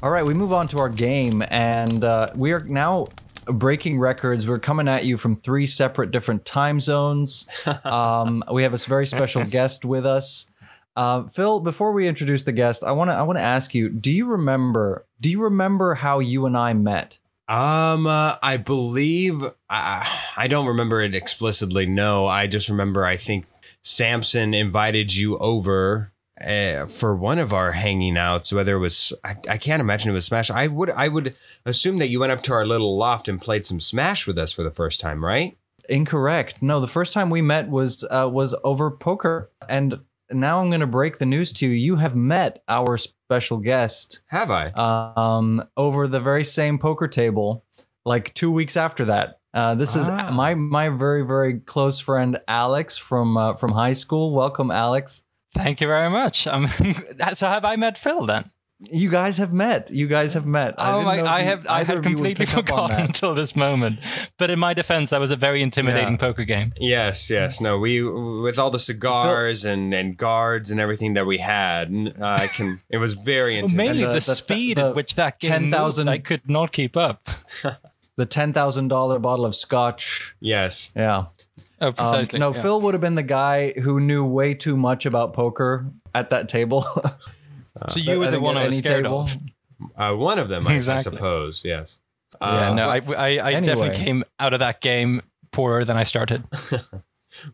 [0.02, 3.08] All right, we move on to our game, and uh, we are now
[3.46, 4.46] breaking records.
[4.46, 7.46] We're coming at you from three separate different time zones.
[7.84, 10.46] Um, we have a very special guest with us.
[10.96, 13.88] Uh, Phil, before we introduce the guest, I want to I want to ask you:
[13.88, 15.06] Do you remember?
[15.20, 17.18] Do you remember how you and I met?
[17.48, 21.86] Um, uh, I believe I I don't remember it explicitly.
[21.86, 23.46] No, I just remember I think
[23.82, 26.12] Samson invited you over
[26.44, 28.52] uh, for one of our hanging outs.
[28.52, 30.50] Whether it was I, I can't imagine it was Smash.
[30.50, 31.34] I would I would
[31.66, 34.52] assume that you went up to our little loft and played some Smash with us
[34.52, 35.56] for the first time, right?
[35.88, 36.62] Incorrect.
[36.62, 39.98] No, the first time we met was uh, was over poker, and
[40.30, 41.72] now I'm going to break the news to you.
[41.72, 44.66] You have met our special guest Have I?
[44.68, 47.64] um, over the very same poker table,
[48.04, 49.40] like two weeks after that.
[49.52, 50.30] Uh, this is Ah.
[50.30, 54.32] my my very very close friend Alex from uh, from high school.
[54.32, 55.24] Welcome, Alex.
[55.54, 56.46] Thank you very much.
[56.50, 56.66] Um,
[57.34, 58.50] so have I met Phil then?
[58.90, 59.90] You guys have met.
[59.90, 60.74] You guys have met.
[60.78, 61.16] oh didn't my!
[61.18, 61.66] know I have.
[61.66, 63.98] I either had of you would completely pick up on forgotten until this moment.
[64.38, 66.16] But in my defense, that was a very intimidating Yeah.
[66.18, 66.72] poker game.
[66.80, 67.60] Yes, yes.
[67.60, 72.24] No, we with all the cigars and and guards and everything that we had, uh,
[72.24, 72.78] I can.
[72.88, 73.76] It was very Well, intimidating.
[74.00, 76.72] mainly the- the, the- speed the at which that game 10,000 moved, I could not
[76.72, 77.28] keep up.
[78.16, 80.34] The ten thousand dollar bottle of scotch.
[80.40, 80.92] Yes.
[80.96, 81.26] Yeah.
[81.80, 82.38] Oh, Um, precisely.
[82.38, 82.60] no, yeah.
[82.62, 86.48] Phil would have been the guy who knew way too much about poker at that
[86.48, 86.84] table.
[87.88, 89.20] So you were the one at I was any scared table.
[89.20, 89.38] of.
[89.96, 91.12] Uh, one of them, I, I Exactly.
[91.16, 91.64] suppose.
[91.64, 91.98] Yes.
[92.42, 93.60] yeah, Uh, no, I, I, I anyway.
[93.64, 95.22] definitely came out of that game
[95.52, 96.42] poorer than I started.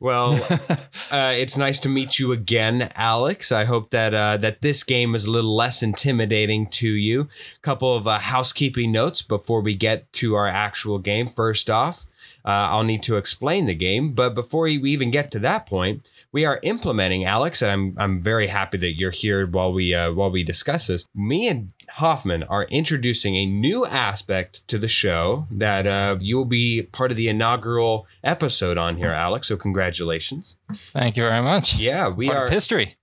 [0.01, 0.43] Well,
[1.13, 3.53] uh, it's nice to meet you again, Alex.
[3.53, 7.21] I hope that uh, that this game is a little less intimidating to you.
[7.59, 11.27] A couple of uh, housekeeping notes before we get to our actual game.
[11.29, 12.07] First off,
[12.47, 16.09] uh, I'll need to explain the game, but before we even get to that point,
[16.31, 17.63] we are implementing Alex.
[17.63, 21.07] I'm I'm very happy that you're here while we uh, while we discuss this.
[21.15, 26.45] Me and Hoffman are introducing a new aspect to the show that uh, you will
[26.45, 29.49] be part of the inaugural episode on here, Alex.
[29.49, 30.57] So congratulations.
[30.73, 31.79] Thank you very much.
[31.79, 32.51] Yeah, we Part are.
[32.51, 32.95] history.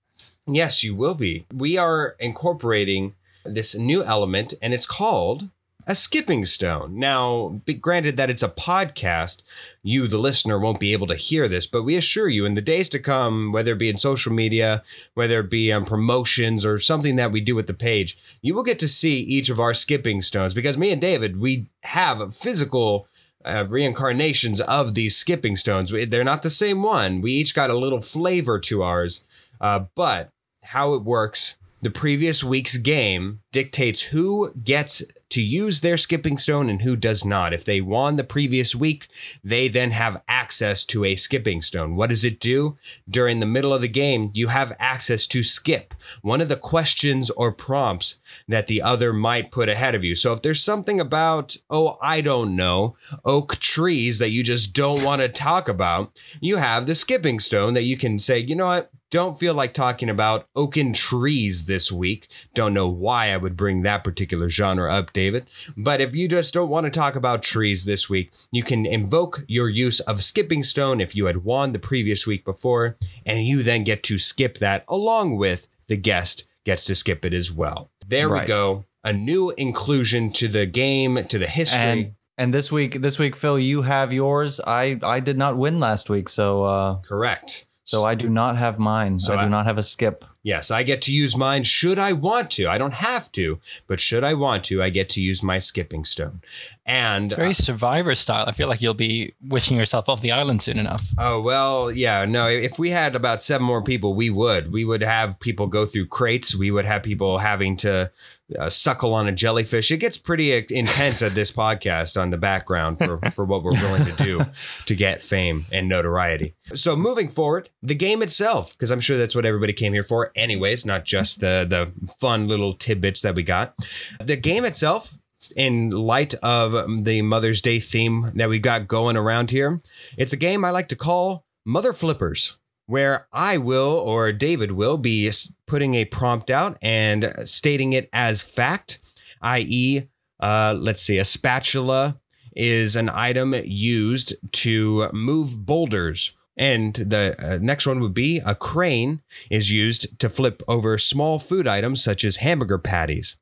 [0.46, 1.46] Yes, you will be.
[1.52, 3.14] We are incorporating
[3.44, 5.50] this new element, and it's called
[5.86, 6.98] a skipping stone.
[6.98, 9.42] Now, granted that it's a podcast,
[9.82, 12.62] you, the listener, won't be able to hear this, but we assure you, in the
[12.62, 14.82] days to come, whether it be in social media,
[15.14, 18.62] whether it be on promotions or something that we do with the page, you will
[18.62, 23.06] get to see each of our skipping stones because me and David, we have physical
[23.44, 25.90] uh, reincarnations of these skipping stones.
[25.90, 27.20] They're not the same one.
[27.20, 29.22] We each got a little flavor to ours.
[29.60, 30.30] Uh, but
[30.62, 36.68] how it works, the previous week's game dictates who gets to use their skipping stone
[36.68, 37.52] and who does not.
[37.52, 39.08] If they won the previous week,
[39.42, 41.96] they then have access to a skipping stone.
[41.96, 42.76] What does it do?
[43.08, 47.30] During the middle of the game, you have access to skip one of the questions
[47.30, 48.18] or prompts
[48.48, 50.14] that the other might put ahead of you.
[50.14, 55.04] So if there's something about, oh, I don't know, oak trees that you just don't
[55.04, 58.66] want to talk about, you have the skipping stone that you can say, you know
[58.66, 58.90] what?
[59.14, 62.26] Don't feel like talking about oaken trees this week.
[62.52, 65.48] Don't know why I would bring that particular genre up, David.
[65.76, 69.44] But if you just don't want to talk about trees this week, you can invoke
[69.46, 73.62] your use of skipping stone if you had won the previous week before, and you
[73.62, 77.92] then get to skip that along with the guest gets to skip it as well.
[78.08, 78.84] There we go.
[79.04, 81.80] A new inclusion to the game, to the history.
[81.80, 84.60] and and this week, this week, Phil, you have yours.
[84.66, 87.68] I I did not win last week, so uh, Correct.
[87.84, 89.18] So I do not have mine.
[89.18, 90.24] So I do I- not have a skip.
[90.44, 92.68] Yes, I get to use mine should I want to.
[92.68, 96.04] I don't have to, but should I want to, I get to use my skipping
[96.04, 96.42] stone.
[96.86, 98.44] And Very survivor style.
[98.46, 101.02] I feel like you'll be wishing yourself off the island soon enough.
[101.16, 102.46] Oh well, yeah, no.
[102.46, 104.70] If we had about seven more people, we would.
[104.70, 106.54] We would have people go through crates.
[106.54, 108.10] We would have people having to
[108.58, 109.90] uh, suckle on a jellyfish.
[109.90, 113.72] It gets pretty uh, intense at this podcast on the background for for what we're
[113.72, 114.42] willing to do
[114.84, 116.54] to get fame and notoriety.
[116.74, 120.32] So moving forward, the game itself, because I'm sure that's what everybody came here for,
[120.34, 120.86] anyways.
[120.86, 123.74] Not just the the fun little tidbits that we got.
[124.20, 125.16] The game itself.
[125.56, 129.82] In light of the Mother's Day theme that we got going around here,
[130.16, 132.56] it's a game I like to call Mother Flippers,
[132.86, 135.30] where I will or David will be
[135.66, 139.00] putting a prompt out and stating it as fact,
[139.42, 140.08] i.e.,
[140.40, 142.18] uh, let's see, a spatula
[142.56, 146.36] is an item used to move boulders.
[146.56, 151.38] And the uh, next one would be a crane is used to flip over small
[151.38, 153.36] food items such as hamburger patties.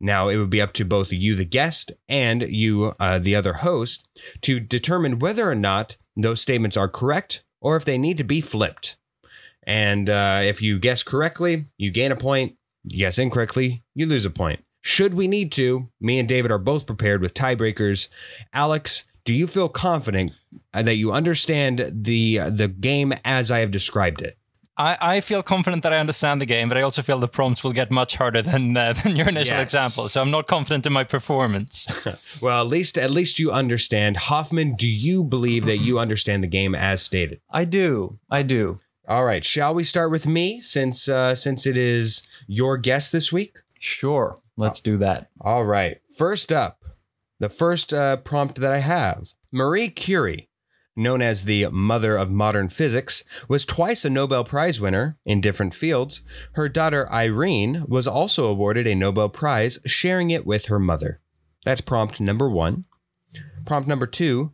[0.00, 3.54] Now, it would be up to both you, the guest, and you, uh, the other
[3.54, 4.06] host,
[4.42, 8.40] to determine whether or not those statements are correct or if they need to be
[8.40, 8.96] flipped.
[9.66, 12.56] And uh, if you guess correctly, you gain a point.
[12.84, 14.64] You guess incorrectly, you lose a point.
[14.82, 18.08] Should we need to, me and David are both prepared with tiebreakers.
[18.52, 20.30] Alex, do you feel confident
[20.72, 21.76] uh, that you understand
[22.08, 24.34] the uh, the game as I have described it?
[24.78, 27.62] I, I feel confident that I understand the game, but I also feel the prompts
[27.64, 29.66] will get much harder than uh, than your initial Yes.
[29.68, 30.08] example.
[30.08, 31.76] So I'm not confident in my performance.
[32.40, 34.16] Well, at least at least you understand.
[34.16, 37.40] Hoffman, do you believe that you understand the game as stated?
[37.50, 38.18] I do.
[38.30, 38.80] I do.
[39.08, 43.30] All right, shall we start with me since uh, since it is your guest this
[43.32, 43.52] week?
[43.78, 44.38] Sure.
[44.56, 45.28] Let's do that.
[45.40, 45.98] All right.
[46.16, 46.74] First up,
[47.38, 50.48] the first uh, prompt that I have Marie Curie,
[50.96, 55.74] known as the mother of modern physics, was twice a Nobel Prize winner in different
[55.74, 56.22] fields.
[56.52, 61.20] Her daughter Irene was also awarded a Nobel Prize, sharing it with her mother.
[61.64, 62.84] That's prompt number one.
[63.64, 64.52] Prompt number two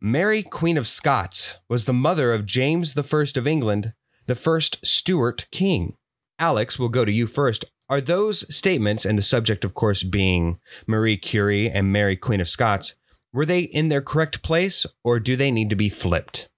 [0.00, 3.94] Mary, Queen of Scots, was the mother of James I of England,
[4.26, 5.96] the first Stuart king.
[6.38, 7.64] Alex, we'll go to you first.
[7.90, 12.48] Are those statements, and the subject, of course, being Marie Curie and Mary, Queen of
[12.48, 12.94] Scots,
[13.32, 16.50] were they in their correct place or do they need to be flipped?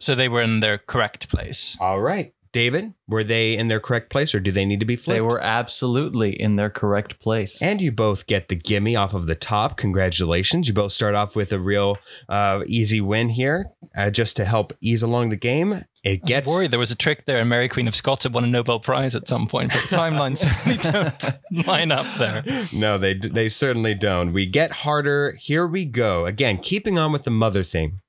[0.00, 1.76] So they were in their correct place.
[1.80, 2.32] All right.
[2.52, 5.16] David, were they in their correct place or do they need to be flipped?
[5.16, 7.60] They were absolutely in their correct place.
[7.60, 9.76] And you both get the gimme off of the top.
[9.76, 10.68] Congratulations.
[10.68, 11.96] You both start off with a real
[12.28, 15.84] uh, easy win here uh, just to help ease along the game.
[16.04, 16.48] It I gets.
[16.48, 18.78] worried there was a trick there, and Mary Queen of Scots had won a Nobel
[18.78, 22.44] Prize at some point, but the timelines certainly don't line up there.
[22.72, 24.32] No, they, they certainly don't.
[24.32, 25.32] We get harder.
[25.38, 26.24] Here we go.
[26.24, 28.00] Again, keeping on with the mother theme.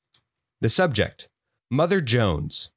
[0.61, 1.29] The subject
[1.71, 2.69] Mother Jones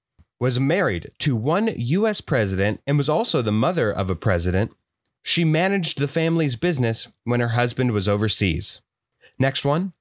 [0.42, 2.20] was married to one U.S.
[2.20, 4.72] president and was also the mother of a president.
[5.22, 8.82] She managed the family's business when her husband was overseas.
[9.38, 9.92] Next one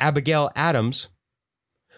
[0.00, 1.08] Abigail Adams,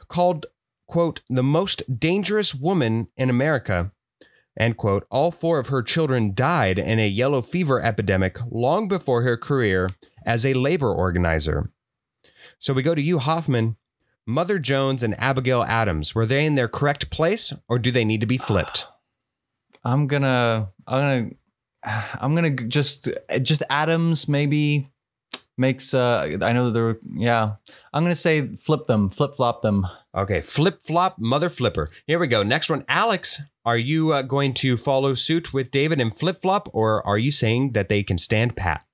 [0.08, 0.46] called,
[0.88, 3.92] quote, the most dangerous woman in America,
[4.58, 5.06] end quote.
[5.08, 9.88] All four of her children died in a yellow fever epidemic long before her career
[10.26, 11.70] as a labor organizer.
[12.58, 13.76] So we go to you, Hoffman.
[14.26, 18.20] Mother Jones and Abigail Adams, were they in their correct place or do they need
[18.20, 18.86] to be flipped?
[19.84, 21.30] I'm gonna, I'm gonna,
[22.20, 23.08] I'm gonna just,
[23.42, 24.88] just Adams maybe
[25.56, 25.94] makes.
[25.94, 26.98] uh I know there.
[27.14, 27.56] Yeah,
[27.92, 29.86] I'm gonna say flip them, flip flop them.
[30.14, 31.90] Okay, flip flop, mother flipper.
[32.06, 32.42] Here we go.
[32.42, 32.84] Next one.
[32.88, 37.18] Alex, are you uh, going to follow suit with David and flip flop or are
[37.18, 38.84] you saying that they can stand pat?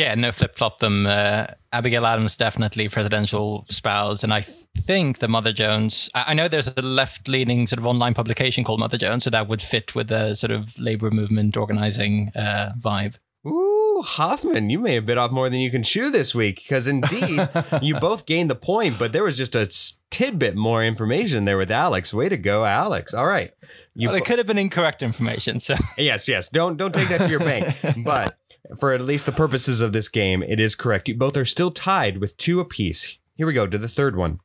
[0.00, 1.06] Yeah, no flip flop them.
[1.06, 6.08] Uh, Abigail Adams definitely presidential spouse, and I think the Mother Jones.
[6.14, 9.46] I, know there's a left leaning sort of online publication called Mother Jones, so that
[9.46, 13.18] would fit with the sort of labor movement organizing uh, vibe.
[13.46, 16.88] Ooh, Hoffman, you may have bit off more than you can chew this week because
[16.88, 17.46] indeed
[17.82, 19.70] you both gained the point, but there was just a
[20.10, 22.14] tidbit more information there with Alex.
[22.14, 23.12] Way to go, Alex.
[23.12, 23.52] All right.
[23.94, 26.48] You well, it bo- could have been incorrect information, so yes, yes.
[26.48, 27.76] Don't don't take that to your bank.
[28.04, 28.38] But
[28.78, 31.08] for at least the purposes of this game, it is correct.
[31.08, 33.18] You both are still tied with two apiece.
[33.34, 34.40] Here we go to the third one.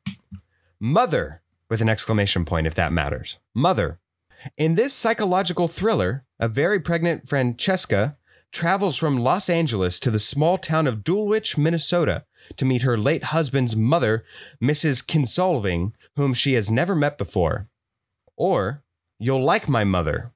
[0.80, 3.38] Mother with an exclamation point if that matters.
[3.54, 3.98] Mother.
[4.56, 8.16] In this psychological thriller, a very pregnant Francesca
[8.52, 12.24] travels from Los Angeles to the small town of Duluth, Minnesota,
[12.56, 14.24] to meet her late husband's mother,
[14.62, 15.04] Mrs.
[15.04, 17.68] Kinsolving, whom she has never met before.
[18.36, 18.84] Or,
[19.18, 20.32] You'll like my mother.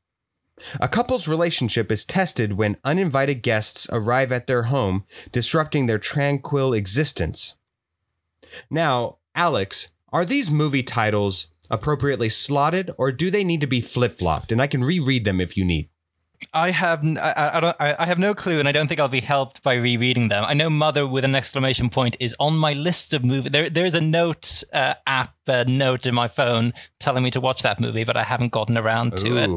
[0.80, 6.72] A couple's relationship is tested when uninvited guests arrive at their home, disrupting their tranquil
[6.72, 7.56] existence.
[8.68, 14.18] Now, Alex, are these movie titles appropriately slotted or do they need to be flip
[14.18, 14.50] flopped?
[14.52, 15.88] And I can reread them if you need.
[16.54, 19.20] I have I, I don't I have no clue, and I don't think I'll be
[19.20, 20.42] helped by rereading them.
[20.46, 23.52] I know "Mother" with an exclamation point is on my list of movies.
[23.52, 27.40] There there is a note uh, app uh, note in my phone telling me to
[27.40, 29.50] watch that movie, but I haven't gotten around to it.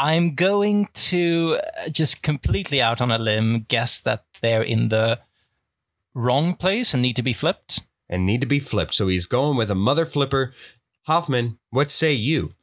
[0.00, 0.04] Ooh.
[0.04, 5.20] I'm going to uh, just completely out on a limb guess that they're in the
[6.14, 7.82] wrong place and need to be flipped.
[8.08, 8.94] And need to be flipped.
[8.94, 10.52] So he's going with a mother flipper.
[11.06, 12.54] Hoffman, what say you?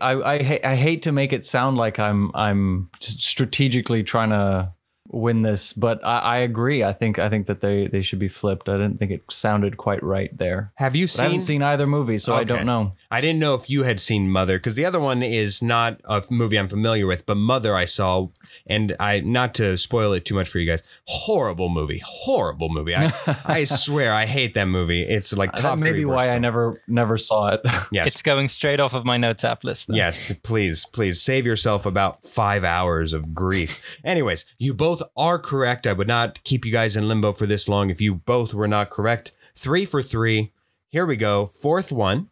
[0.00, 4.72] I I, ha- I hate to make it sound like I'm I'm strategically trying to
[5.10, 6.84] win this, but I, I agree.
[6.84, 8.68] I think I think that they they should be flipped.
[8.68, 10.72] I didn't think it sounded quite right there.
[10.76, 11.24] Have you But I seen?
[11.24, 12.92] haven't seen either movie, so I don't know.
[13.10, 16.22] I didn't know if you had seen Mother because the other one is not a
[16.30, 18.28] movie I'm familiar with, but Mother I saw,
[18.66, 20.82] and I not to spoil it too much for you guys.
[21.06, 22.94] Horrible movie, horrible movie.
[22.94, 23.12] I
[23.44, 25.02] I swear I hate that movie.
[25.02, 26.00] It's like uh, That top may three.
[26.00, 27.60] be worst why I never never saw it.
[27.90, 29.88] Yes, It's going straight off of my notes app list.
[29.88, 29.96] then.
[29.96, 33.82] Yes, please, please save yourself about five hours of grief.
[34.04, 35.86] Anyways, you both are correct.
[35.86, 38.68] I would not keep you guys in limbo for this long if you both were
[38.68, 39.32] not correct.
[39.54, 40.52] Three for three.
[40.88, 41.46] Here we go.
[41.46, 42.30] Fourth one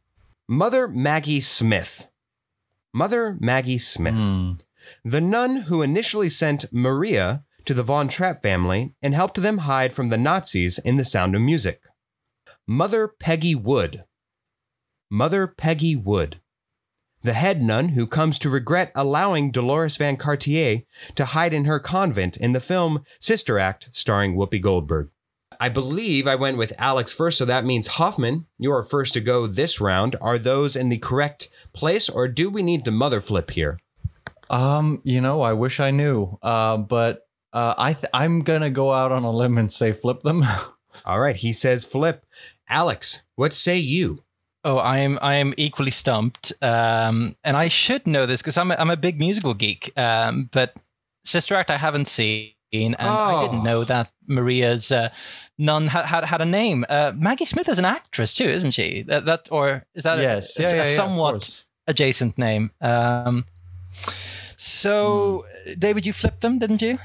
[0.49, 2.09] Mother Maggie Smith.
[2.93, 4.15] Mother Maggie Smith.
[4.15, 4.53] Hmm.
[5.05, 9.93] The nun who initially sent Maria to the Von Trapp family and helped them hide
[9.93, 11.83] from the Nazis in The Sound of Music.
[12.67, 14.05] Mother Peggy Wood.
[15.11, 16.41] Mother Peggy Wood.
[17.23, 20.83] The head nun who comes to regret allowing Deloris Van Cartier
[21.15, 25.11] to hide in her convent in the film Sister Act starring Whoopi Goldberg.
[25.59, 29.21] I believe I went with Alex first, so that means Hoffman, you are first to
[29.21, 30.17] go this round.
[30.21, 33.79] Are those in the correct place, or do we need the mother flip here?
[34.51, 36.39] Um, you know, I wish I knew.
[36.43, 40.23] Uh, but uh, I th- I'm gonna go out on a limb and say flip
[40.23, 40.45] them.
[41.05, 42.25] All right, he says flip.
[42.69, 44.25] Alex, what say you?
[44.69, 48.71] Oh, I am I am equally stumped, um, and I should know this because I'm
[48.73, 49.93] a, I'm a big musical geek.
[49.97, 50.75] Um, but
[51.25, 52.53] Sister Act I haven't seen.
[52.73, 53.41] and I Oh.
[53.47, 55.09] didn't know that Maria's uh,
[55.57, 56.85] nun had, had had a name.
[56.89, 59.03] Uh, Maggie Smith is an actress too, isn't she?
[59.03, 62.73] That, that or is that a- yes, a, yeah, a yeah, yeah, somewhat adjacent name?
[62.81, 63.45] Um,
[64.57, 65.73] so, Hmm.
[65.79, 66.99] David, you flipped them, didn't you?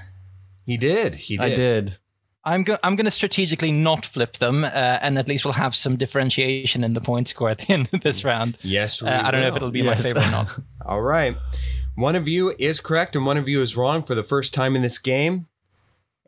[0.66, 1.16] He did.
[1.16, 1.45] He did.
[1.53, 1.97] I did.
[2.43, 4.67] I'm go- I'm going to strategically not flip them, uh,
[5.01, 8.01] and at least we'll have some differentiation in the point score at the end of
[8.01, 8.57] this round.
[8.61, 10.49] Yes, we Uh, I don't know if it'll be my favorite or not.
[10.85, 11.37] All right.
[11.95, 14.75] One of you is correct and one of you is wrong for the first time
[14.75, 15.47] in this game.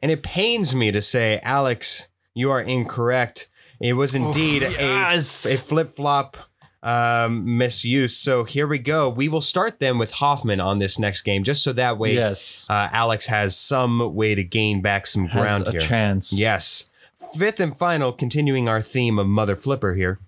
[0.02, 3.50] And it pains me to say, Alex, you are incorrect.
[3.80, 5.46] It was indeed yes.
[5.46, 6.38] a, a flip flop
[6.84, 8.16] um, misuse.
[8.16, 9.10] So here we go.
[9.10, 12.68] We will start then with Hoffman on this next game, just so that way yes.
[12.70, 15.82] uh, Alex has some way to gain back some Has ground a here.
[15.82, 16.34] chance.
[16.34, 16.92] Yes.
[17.36, 20.20] Fifth and final, continuing our theme of Mother Flipper here.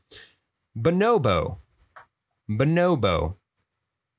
[0.78, 1.58] Bonobo.
[2.50, 3.36] Bonobo.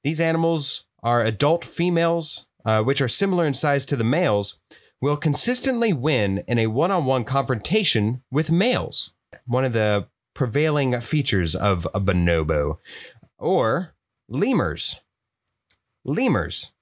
[0.05, 4.59] These animals are adult females, uh, which are similar in size to the males,
[5.01, 9.15] will consistently win in a one on one confrontation with males.
[9.47, 10.07] One of the
[10.37, 12.79] prevailing features of a bonobo.
[13.39, 13.95] Or
[14.29, 15.01] lemurs.
[16.05, 16.73] Lemurs.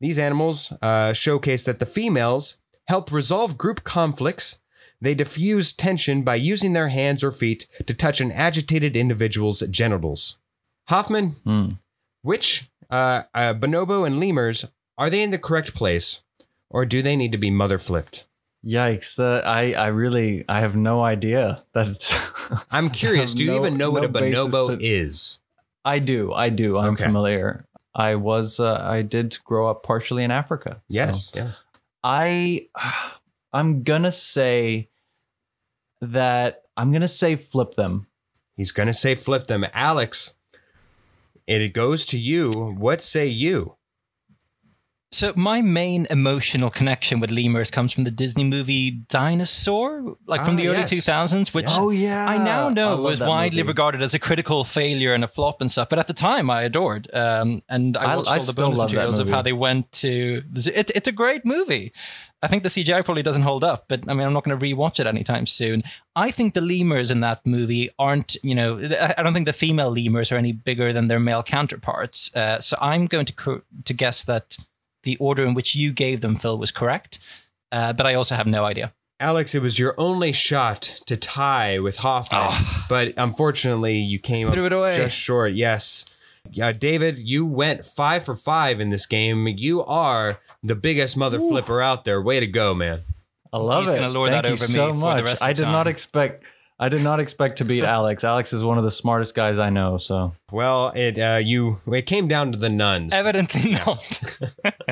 [0.00, 4.60] These animals uh, showcase that the females help resolve group conflicts.
[5.00, 10.38] They diffuse tension by using their hands or feet to touch an agitated individual's genitals.
[10.88, 11.68] Hoffman, Hmm.
[12.22, 14.64] which uh, uh, bonobo and lemurs
[14.96, 16.22] are they in the correct place,
[16.70, 18.26] or do they need to be mother flipped?
[18.64, 19.14] Yikes!
[19.16, 22.14] The, I I really I have no idea that it's.
[22.70, 23.32] I'm curious.
[23.34, 25.38] Do you No- even know what a bonobo to- is?
[25.84, 26.32] I do.
[26.32, 26.76] I do.
[26.76, 27.04] I'm Okay.
[27.04, 27.64] familiar.
[27.94, 28.58] I was.
[28.60, 30.76] Uh, I did grow up partially in Africa.
[30.78, 31.32] so Yes.
[31.34, 31.62] Yes.
[32.02, 32.66] I.
[33.52, 34.88] I'm gonna say
[36.00, 38.06] that I'm gonna say flip them.
[38.56, 40.34] He's gonna say flip them, Alex.
[41.46, 42.50] It goes to you.
[42.76, 43.76] What say you?
[45.10, 50.54] So my main emotional connection with lemurs comes from the Disney movie Dinosaur, like from
[50.54, 50.92] Ah, the early yes.
[50.92, 52.26] 2000s, which Oh yeah.
[52.28, 53.68] I now know love was widely movie.
[53.68, 55.88] regarded as a critical failure and a flop and stuff.
[55.88, 57.08] But at the time, I adored.
[57.14, 60.42] Um, and I I- watched I all the bonus materials of how they went to.
[60.52, 61.92] The, it, it's a great movie.
[62.42, 64.64] I think the CGI probably doesn't hold up, but I mean, I'm not going to
[64.64, 65.82] rewatch it anytime soon.
[66.16, 69.52] I think the lemurs in that movie aren't, you know, I- I don't think the
[69.54, 72.30] female lemurs are any bigger than their male counterparts.
[72.36, 74.58] Uh, so I'm going to co- to guess that
[75.08, 77.18] the order in which you gave them, Phil, was correct.
[77.72, 78.92] Uh, but I also have no idea.
[79.20, 82.86] Alex, it was your only shot to tie with Hoffman, Oh.
[82.88, 84.96] but unfortunately, you came Threw up it away.
[84.96, 85.54] just short.
[85.54, 86.04] Yes,
[86.52, 89.46] yeah, David, you went five for five in this game.
[89.48, 92.22] You are the biggest mother flipper out there.
[92.22, 93.02] Way to go, man!
[93.52, 93.96] I love He's it.
[93.96, 95.24] gonna lord Thank that you over me so for the much.
[95.24, 96.44] rest of I did not expect.
[96.80, 98.22] I did not expect to beat Alex.
[98.22, 99.98] Alex is one of the smartest guys I know.
[99.98, 104.30] So Well, it uh, you it came down to the nuns, Evidently not.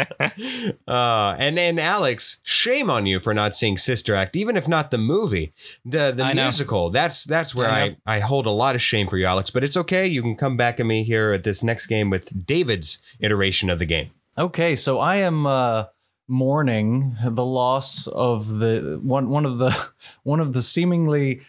[0.88, 4.90] uh, and and Alex, shame on you for not seeing Sister Act, even if not
[4.90, 5.52] the movie,
[5.84, 6.42] the the I know.
[6.42, 6.90] musical.
[6.90, 8.16] That's that's where I I.
[8.16, 9.50] I hold a lot of shame for you, Alex.
[9.50, 10.06] But it's okay.
[10.06, 13.78] You can come back at me here at this next game with David's iteration of
[13.78, 14.10] the game.
[14.36, 15.84] okay, so I am uh,
[16.28, 19.70] mourning the loss of the one one of the
[20.24, 21.42] one of the seemingly s-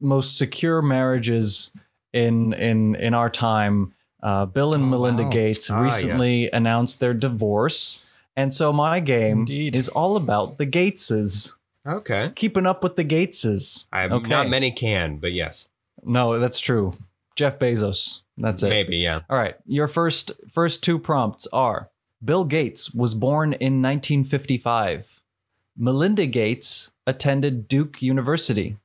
[0.00, 1.72] most secure marriages
[2.12, 3.94] in in in our time.
[4.22, 5.30] Uh, Bill and Oh, Melinda wow.
[5.30, 8.06] Gates Ah, recently announced their divorce,
[8.36, 9.76] and so my game Indeed.
[9.76, 11.54] is all about the Gateses.
[11.86, 12.32] Okay.
[12.34, 13.86] Keeping up with the Gateses.
[13.92, 14.28] I Okay.
[14.28, 15.68] not many can, but yes,
[16.04, 16.94] No, that's true.
[17.36, 18.22] Jeff Bezos.
[18.36, 18.68] That's it.
[18.70, 19.20] maybe yeah.
[19.30, 19.56] All right.
[19.66, 21.88] Your first first two prompts are
[22.24, 25.20] Bill Gates was born in 1955.
[25.76, 28.76] Melinda Gates attended Duke University.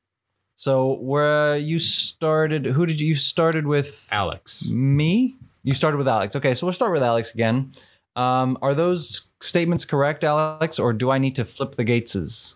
[0.55, 4.69] So where you started who did you, you started with Alex.
[4.69, 5.35] me?
[5.63, 6.35] You started with Alex.
[6.35, 7.71] Okay, so we'll start with Alex again.
[8.15, 12.55] Um, are those statements correct, Alex, or do I need to flip the Gateses?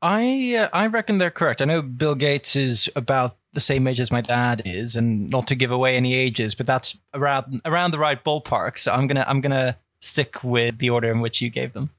[0.00, 1.62] I uh, I reckon they're correct.
[1.62, 5.46] I know Bill Gates is about the same age as my dad is, and not
[5.46, 8.76] to give away any ages, but that's around around the right ballpark.
[8.78, 11.90] So I'm gonna I'm gonna stick with the order in which you gave them.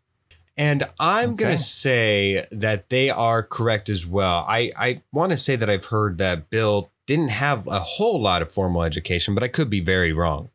[0.57, 1.43] And I'm Okay.
[1.43, 4.45] going to say that they are correct as well.
[4.47, 8.41] I, I want to say that I've heard that Bill didn't have a whole lot
[8.41, 10.49] of formal education, but I could be very wrong.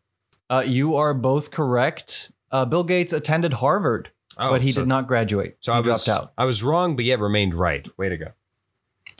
[0.48, 2.32] Uh, you are both correct.
[2.50, 5.58] Uh, Bill Gates attended Harvard, Oh, but he so, did not graduate.
[5.60, 6.32] So he I was, dropped out.
[6.38, 7.86] I was wrong, but yet remained right.
[7.98, 8.26] Way to go.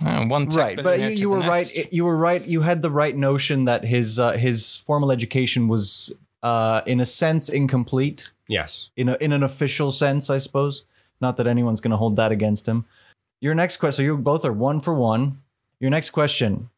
[0.02, 2.88] Uh, one right but you, you the were right you were right you had the
[2.90, 6.10] right notion that his uh, his formal education was
[6.42, 8.90] uh, in a sense incomplete Yes.
[8.96, 10.84] in a, in an official sense i suppose
[11.20, 12.84] not that anyone's going to hold that against him
[13.40, 15.38] your next question so you both are one for one
[15.80, 16.68] your next question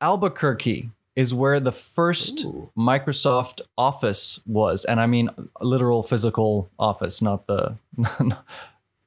[0.00, 2.70] albuquerque is where the first Ooh.
[2.76, 7.76] microsoft office was and i mean literal physical office not the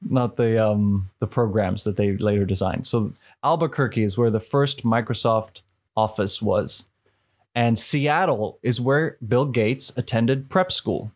[0.10, 2.86] not the um the programs that they later designed.
[2.88, 5.62] So Albuquerque is where the first Microsoft
[5.96, 6.86] office was,
[7.56, 11.12] and Seattle is where Bill Gates attended prep school.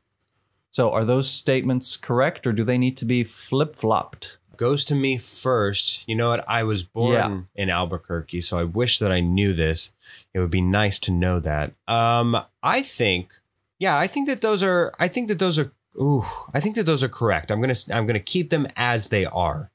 [0.71, 4.37] So are those statements correct, or do they need to be flip flopped?
[4.57, 6.07] Goes to me first.
[6.07, 6.43] You know what?
[6.47, 7.39] I was born Yeah.
[7.63, 9.91] in Albuquerque, so I wish that I knew this.
[10.33, 11.73] It would be nice to know that.
[11.87, 13.33] Um, I think,
[13.79, 14.93] yeah, I think that those are.
[14.99, 15.71] I think that those are.
[15.99, 17.49] Ooh, I think that those are correct.
[17.51, 17.75] I'm gonna.
[17.93, 19.71] I'm gonna keep them as they are.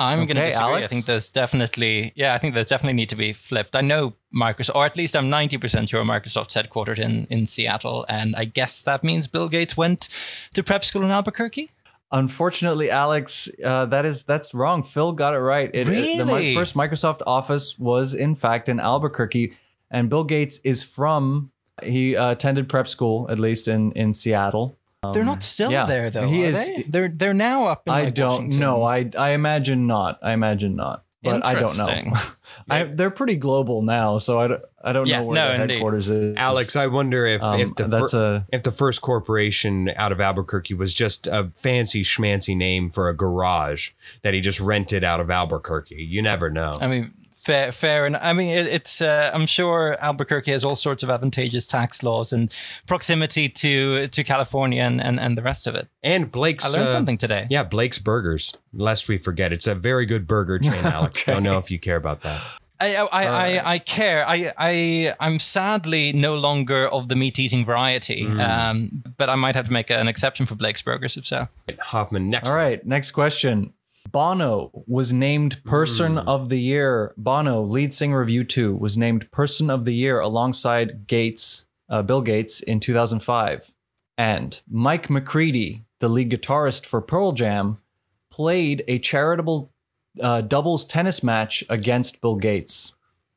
[0.00, 0.82] I'm going to Okay, disagree.
[0.84, 3.76] I think there's definitely, yeah, I think there's definitely need to be flipped.
[3.76, 8.06] I know Microsoft, or at least I'm 90% sure Microsoft's headquartered in, in Seattle.
[8.08, 10.08] And I guess that means Bill Gates went
[10.54, 11.70] to prep school in Albuquerque.
[12.12, 14.82] Unfortunately, Alex, uh, that is that's wrong.
[14.82, 15.70] Phil got it right.
[15.72, 19.52] It, it- the first Microsoft office was in fact in Albuquerque,
[19.92, 21.52] and Bill Gates is from.
[21.84, 24.76] He uh, attended prep school, at least in in Seattle.
[25.12, 25.86] They're not still Um, yeah.
[25.86, 26.28] there, though.
[26.28, 26.82] He are is- they?
[26.86, 28.60] They're, they're now up in I like, don't Washington.
[28.60, 28.82] know.
[28.84, 30.18] I I imagine not.
[30.22, 31.04] I imagine not.
[31.22, 32.14] But I don't know.
[32.70, 35.54] I, they're pretty global now, so I don't, I don't Yeah, know where no, the
[35.62, 35.74] indeed.
[35.74, 36.34] headquarters is.
[36.36, 40.12] Alex, I wonder if um, if the that's fir- a if the first corporation out
[40.12, 43.90] of Albuquerque was just a fancy schmancy name for a garage
[44.22, 45.96] that he just rented out of Albuquerque.
[46.02, 46.78] You never know.
[46.80, 47.12] I mean,
[47.44, 49.00] fair, fair, and I mean, it, it's.
[49.02, 52.54] Uh, I'm sure Albuquerque has all sorts of advantageous tax laws and
[52.86, 55.88] proximity to to California and, and, and the rest of it.
[56.02, 57.46] and Blake's I learned uh, something today.
[57.50, 58.56] Yeah, Blake's Burgers.
[58.72, 60.84] Lest we forget, it's a very good burger chain.
[60.84, 61.32] Alex, Okay.
[61.32, 62.40] don't know if you care about that.
[62.82, 63.26] I I, I,
[63.58, 64.24] I, I care.
[64.26, 68.24] I I I'm sadly no longer of the meat eating variety.
[68.24, 68.40] Mm.
[68.40, 71.46] Um, but I might have to make an exception for Blake's Burgers if so.
[71.80, 72.48] Hoffman next.
[72.48, 73.74] All right, next question.
[74.10, 77.14] Bono was named Person of the Year.
[77.16, 82.22] Bono, lead singer of U2, was named Person of the Year alongside Gates, uh, Bill
[82.22, 83.72] Gates, in 2005.
[84.18, 87.78] And Mike McCready, the lead guitarist for Pearl Jam,
[88.30, 89.70] played a charitable
[90.20, 92.94] uh, doubles tennis match against Bill Gates.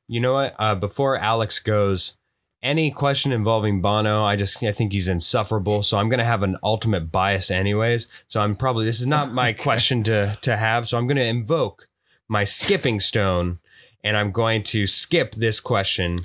[0.07, 0.55] You know what?
[0.59, 2.17] Uh, before Alex goes,
[2.63, 5.83] any question involving Bono, I just I think he's insufferable.
[5.83, 8.07] So I'm gonna have an ultimate bias anyways.
[8.27, 10.87] So I'm probably this is not my question to to have.
[10.87, 11.87] So I'm gonna invoke
[12.29, 13.59] my skipping stone,
[14.03, 16.17] and I'm going to skip this question.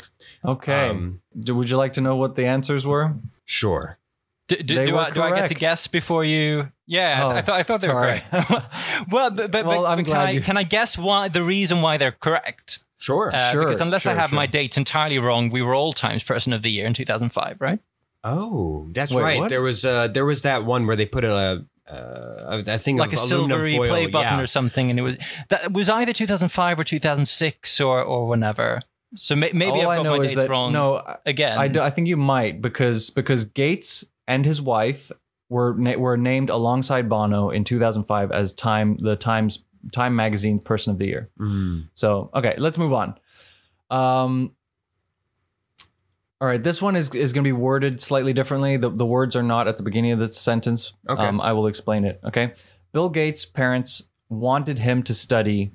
[0.44, 0.88] Okay.
[0.88, 3.14] Um, Do- would you like to know what the answers were?
[3.44, 3.98] Sure.
[4.46, 6.70] Do, do, They do, were I, do I get to guess before you?
[6.86, 8.22] Yeah, I- Oh, I thought I thought they sorry.
[8.32, 8.66] were correct.
[9.10, 11.28] well, but, but, Well, but, I'm but can glad I you- can I guess why
[11.28, 12.78] the reason why they're correct?
[12.98, 13.30] Sure.
[13.34, 16.22] Uh, Sure, because unless I sure, have my dates entirely wrong, we were all Times
[16.22, 17.78] Person of the Year in 2005, right?
[18.24, 19.38] oh, that's Wait, right.
[19.40, 19.48] what?
[19.48, 23.12] There was uh there was that one where they put a uh, a thing Like
[23.14, 23.88] a silvery foil.
[23.88, 24.42] play button yeah.
[24.42, 25.16] or something, and it was
[25.48, 28.80] that was either 2005 or 2006 or or whenever.
[29.14, 30.72] So may, maybe All I've I got know my dates that wrong.
[30.72, 31.56] no, I- again.
[31.58, 35.10] I, do, I think you might because because Gates and his wife
[35.48, 40.92] were na- were named alongside Bono in 2005 as Time the Times Time Magazine Person
[40.92, 41.30] of the Year.
[41.38, 41.88] Mm.
[41.94, 43.14] So okay, let's move on.
[43.90, 44.52] Um,
[46.40, 48.76] all right, this one is is going to be worded slightly differently.
[48.76, 50.92] The the words are not at the beginning of the sentence.
[51.08, 51.22] Okay.
[51.22, 52.20] Um, I will explain it.
[52.24, 52.54] Okay.
[52.92, 55.72] Bill Gates' parents wanted him to study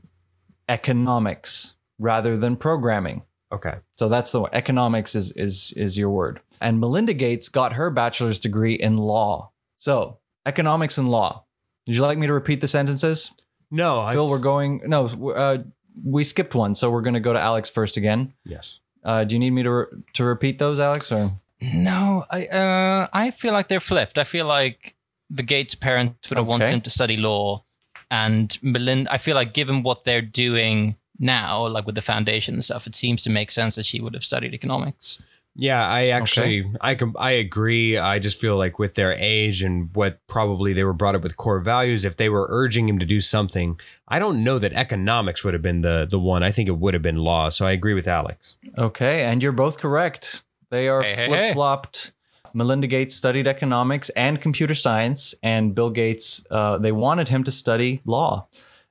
[0.70, 3.24] economics rather than programming.
[3.52, 3.76] Okay.
[3.98, 4.52] So that's the one.
[4.54, 6.40] Economics is is is your word.
[6.62, 9.52] And Melinda Gates got her bachelor's degree in law.
[9.78, 11.46] So economics and law.
[11.88, 13.32] Would you like me to repeat the sentences?
[13.74, 14.82] No, I Phil, we're going.
[14.86, 15.58] No, uh,
[16.06, 18.34] we skipped one, so we're going to go to Alex first again.
[18.46, 18.80] yes.
[19.04, 21.12] Uh, do you need me to re- to repeat those, Alex?
[21.12, 24.18] Or No, I uh, I feel like they're flipped.
[24.18, 24.96] I feel like
[25.30, 27.66] the Gates parents would have wanted him to study law,
[28.10, 29.12] and Melinda.
[29.12, 32.96] I feel like given what they're doing now, like with the foundation and stuff, it
[32.96, 35.22] seems to make sense that she would have studied economics.
[35.56, 37.98] Yeah, I actually I com- I agree.
[37.98, 41.38] I just feel like with their age and what probably they were brought up with
[41.38, 45.44] core values, if they were urging him to do something, I don't know that economics
[45.44, 46.42] would have been the the one.
[46.42, 47.50] I think it would have been law.
[47.50, 48.58] So I agree with Alex.
[48.78, 50.42] okay, and you're both correct.
[50.72, 51.54] They are Hey, hey, hey.
[51.54, 52.14] flopped.
[52.56, 57.52] Melinda Gates studied economics and computer science, and Bill Gates uh, they wanted him to
[57.52, 58.48] study law.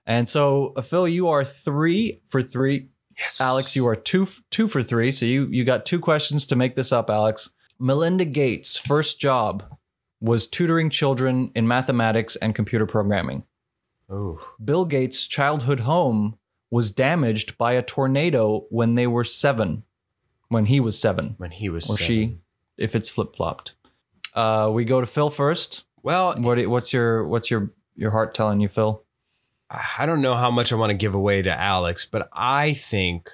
[0.07, 2.89] And so, Phil, you are three for three.
[3.19, 3.41] Yes.
[3.41, 5.13] Alex, you are two two for three.
[5.13, 7.51] So you you got two questions to make this up, Alex.
[7.79, 9.65] Melinda Gates' first job
[10.21, 13.43] was tutoring children in mathematics and computer programming.
[14.09, 14.41] Oh.
[14.65, 16.39] Bill Gates' childhood home
[16.71, 19.83] was damaged by a tornado when they were seven,
[20.49, 22.07] when he was seven, When he was or seven.
[22.07, 22.39] she,
[22.79, 23.75] if it's flip flopped.
[24.35, 25.83] Uh, we go to Phil first.
[26.03, 29.03] Well, What what's your what's your your heart telling you, Phil?
[29.99, 33.31] I don't know how much I want to give away to Alex, but I think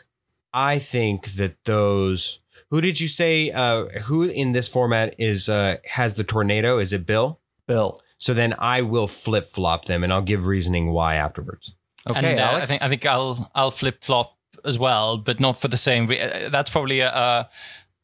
[0.53, 2.39] I think that those
[2.71, 6.79] who did you say uh who in this format is uh has the tornado?
[6.79, 7.41] Is it Bill?
[7.67, 8.01] Bill.
[8.19, 11.75] So then I will flip flop them, and I'll give reasoning why afterwards.
[12.11, 15.59] Okay, and, uh, I think I think I'll I'll flip flop as well, but not
[15.59, 16.07] for the same.
[16.07, 17.49] Re- uh, that's probably a, a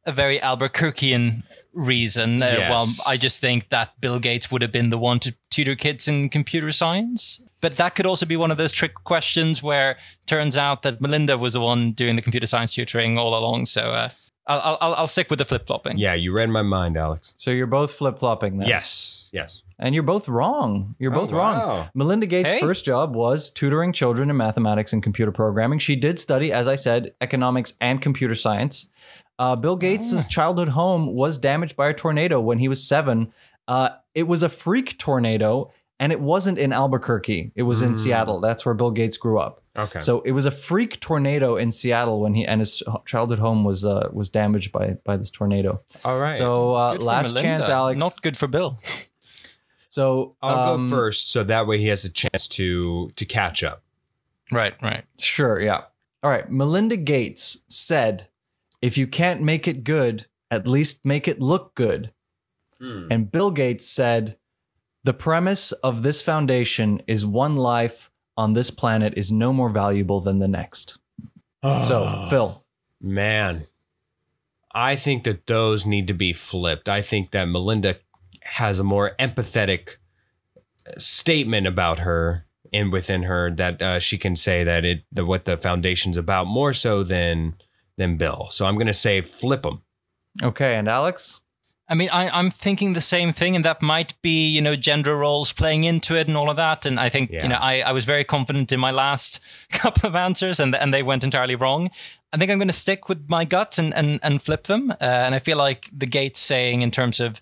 [0.06, 2.42] a very Albuquerquean reason.
[2.42, 5.74] Uh, Well, I just think that Bill Gates would have been the one to tutor
[5.74, 7.42] kids in computer science.
[7.64, 9.96] But that could also be one of those trick questions where
[10.26, 13.64] turns out that Melinda was the one doing the computer science tutoring all along.
[13.66, 14.08] So uh,
[14.46, 15.96] I'll, I'll I'll stick with the flip flopping.
[15.96, 17.34] Yeah, you read my mind, Alex.
[17.38, 18.68] so you're both flip flopping then.
[18.68, 19.62] Yes, yes.
[19.78, 20.94] And you're both wrong.
[20.98, 21.88] You're Oh, both wrong.
[21.94, 22.60] Melinda Gates' Hey.
[22.60, 25.78] first job was tutoring children in mathematics and computer programming.
[25.78, 28.86] She did study, as I said, economics and computer science.
[29.38, 30.22] Uh, Bill Gates' Ah.
[30.28, 33.32] childhood home was damaged by a tornado when he was seven.
[33.66, 35.72] Uh, it was a freak tornado,
[36.04, 37.52] and it wasn't in Albuquerque.
[37.54, 37.96] It was in Mm.
[37.96, 38.38] Seattle.
[38.38, 39.62] That's where Bill Gates grew up.
[39.74, 40.00] Okay.
[40.00, 43.86] So it was a freak tornado in Seattle when he and his childhood home was
[43.86, 45.80] uh, was damaged by by this tornado.
[46.04, 46.36] all right.
[46.36, 47.98] So uh, last chance, Alex.
[47.98, 48.78] Not good for Bill.
[49.88, 53.64] so I'll um, go first, so that way he has a chance to to catch
[53.64, 53.82] up.
[54.52, 55.04] Right, right.
[55.18, 55.84] Sure, yeah.
[56.22, 56.50] All right.
[56.50, 58.28] Melinda Gates said,
[58.82, 62.12] if you can't make it good, at least make it look good.
[63.10, 64.36] And Bill Gates said,
[65.04, 70.20] the premise of this foundation is one life on this planet is no more valuable
[70.20, 70.98] than the next.
[71.62, 72.62] So, Phil,
[73.00, 73.66] Man,
[74.74, 76.88] I think that those need to be flipped.
[76.88, 77.96] I think that Melinda
[78.42, 79.96] has a more empathetic
[80.98, 85.44] statement about her and within her that uh, she can say that it that what
[85.44, 87.54] the foundation's about more so than
[87.96, 88.48] than Bill.
[88.50, 89.82] So I'm going to say flip them.
[90.42, 91.40] okay, and Alex?
[91.86, 95.16] I mean, I, I'm thinking the same thing, and that might be, you know, gender
[95.18, 96.86] roles playing into it and all of that.
[96.86, 97.42] And I think, Yeah.
[97.42, 100.94] you know, I, I was very confident in my last couple of answers, and and
[100.94, 101.90] they went entirely wrong.
[102.32, 104.92] I think I'm going to stick with my gut and and and flip them.
[104.92, 107.38] Uh, and I feel like the Gates saying in terms of,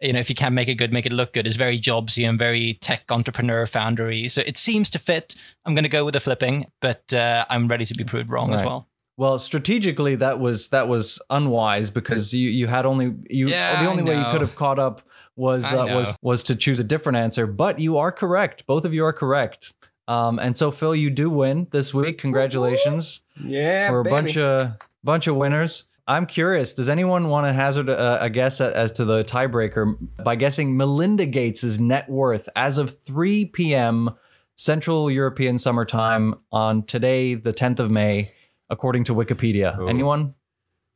[0.00, 2.28] you know, if you can't make it good, make it look good, is very jobsy
[2.28, 4.30] and very tech entrepreneur foundery.
[4.30, 5.34] So it seems to fit.
[5.64, 8.52] I'm going to go with the flipping, but uh, I'm ready to be proved wrong
[8.52, 8.86] as well.
[9.18, 13.90] Well, strategically, that was that was unwise because you you had only you Yeah, the
[13.90, 15.02] only way you could have caught up
[15.36, 17.46] was uh, was was to choose a different answer.
[17.46, 18.66] But you are correct.
[18.66, 19.72] Both of you are correct.
[20.08, 22.18] Um, and so Phil, you do win this week.
[22.18, 23.22] Congratulations.
[23.42, 25.84] Yeah, We're a bunch of bunch of winners.
[26.08, 26.72] I'm curious.
[26.72, 30.76] Does anyone want to hazard a, a guess at, as to the tiebreaker by guessing
[30.76, 34.10] Melinda Gates' net worth as of 3 p.m.
[34.54, 38.30] Central European Summertime on today, the 10th of May,
[38.70, 39.76] according to Wikipedia?
[39.78, 39.86] Oh.
[39.86, 40.34] Anyone?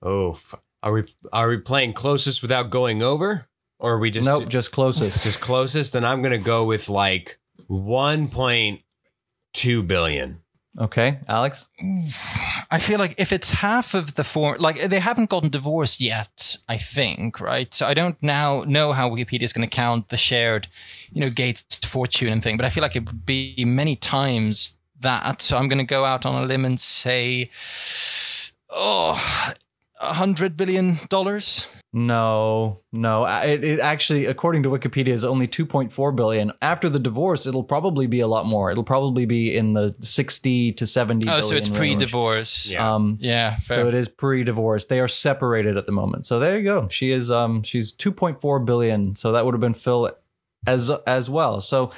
[0.03, 0.39] Oh,
[0.83, 3.47] are we are we playing closest without going over,
[3.79, 5.23] or are we just nope, just closest.
[5.25, 5.93] just closest?
[5.93, 10.41] Then I'm going to go with like 1.2 billion.
[10.79, 11.69] Okay, Alex.
[12.71, 16.57] I feel like if it's half of the form, like they haven't gotten divorced yet,
[16.69, 17.75] I think, right?
[17.75, 20.69] So I don't now know how Wikipedia is going to count the shared,
[21.13, 24.79] you know, Gates fortune and thing, but I feel like it would be many times
[25.01, 25.43] that.
[25.43, 27.51] So I'm going to go out on a limb and say,
[28.71, 29.55] oh,
[30.01, 31.67] a hundred billion dollars.
[31.93, 33.25] No, no.
[33.27, 36.53] It, it actually, according to Wikipedia, is only 2.4 billion.
[36.63, 38.71] After the divorce, it'll probably be a lot more.
[38.71, 41.29] It'll probably be in the 60 to 70.
[41.29, 42.71] Oh, so it's pre-divorce.
[42.71, 42.95] Yeah.
[42.95, 43.79] Um, Yeah, fair.
[43.79, 44.85] So it is pre-divorce.
[44.87, 46.27] They are separated at the moment.
[46.27, 46.87] So there you go.
[46.89, 49.17] She is um she's 2.4 billion.
[49.17, 50.13] So that would have been Phil
[50.69, 51.61] as as well.
[51.61, 51.91] So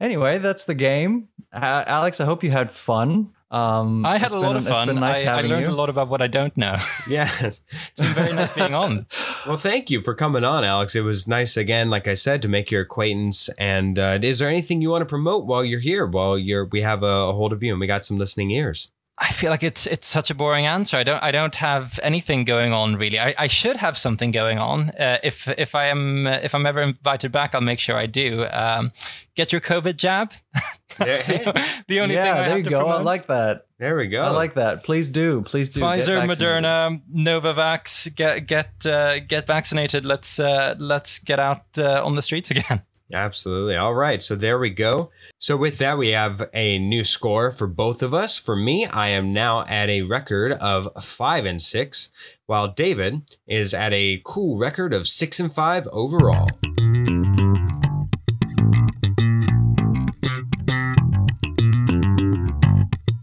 [0.00, 1.28] anyway, that's the game.
[1.52, 3.30] Uh, Alex, I hope you had fun.
[3.50, 4.88] Um I had it's a been- lot of it's fun.
[4.88, 5.72] been nice I, I learned you.
[5.72, 6.74] a lot about what I don't know.
[7.08, 7.42] Yes.
[7.90, 9.06] It's been very nice being on.
[9.46, 10.96] Well, thank you for coming on, Alex.
[10.96, 13.50] It was nice again, like I said, to make your acquaintance.
[13.58, 16.06] And uh, is there anything you want to promote while you're here?
[16.06, 18.90] While you're, we have a, a hold of you, and we got some listening ears.
[19.16, 20.96] I feel like it's it's such a boring answer.
[20.96, 23.20] I don't I don't have anything going on really.
[23.20, 24.90] I, I should have something going on.
[24.90, 28.06] Uh, if if I am uh, if I'm ever invited back, I'll make sure I
[28.06, 28.44] do.
[28.50, 28.90] Um,
[29.36, 30.32] get your COVID jab.
[30.98, 31.38] That's Yeah.
[31.38, 32.86] the, the only yeah, thing I there have you to go.
[32.88, 33.66] I like that.
[33.78, 34.22] There we go.
[34.24, 34.82] I like that.
[34.82, 35.42] Please do.
[35.42, 35.80] Please do.
[35.80, 36.64] Get Pfizer, vaccinated.
[36.64, 40.04] Moderna, Novavax, get get uh, get vaccinated.
[40.04, 42.82] Let's uh, let's get out uh, on the streets again.
[43.12, 43.76] Absolutely.
[43.76, 44.22] All right.
[44.22, 45.10] So there we go.
[45.38, 48.38] So with that, we have a new score for both of us.
[48.38, 52.10] For me, I am now at a record of five and six,
[52.46, 56.48] while David is at a cool record of six and five overall.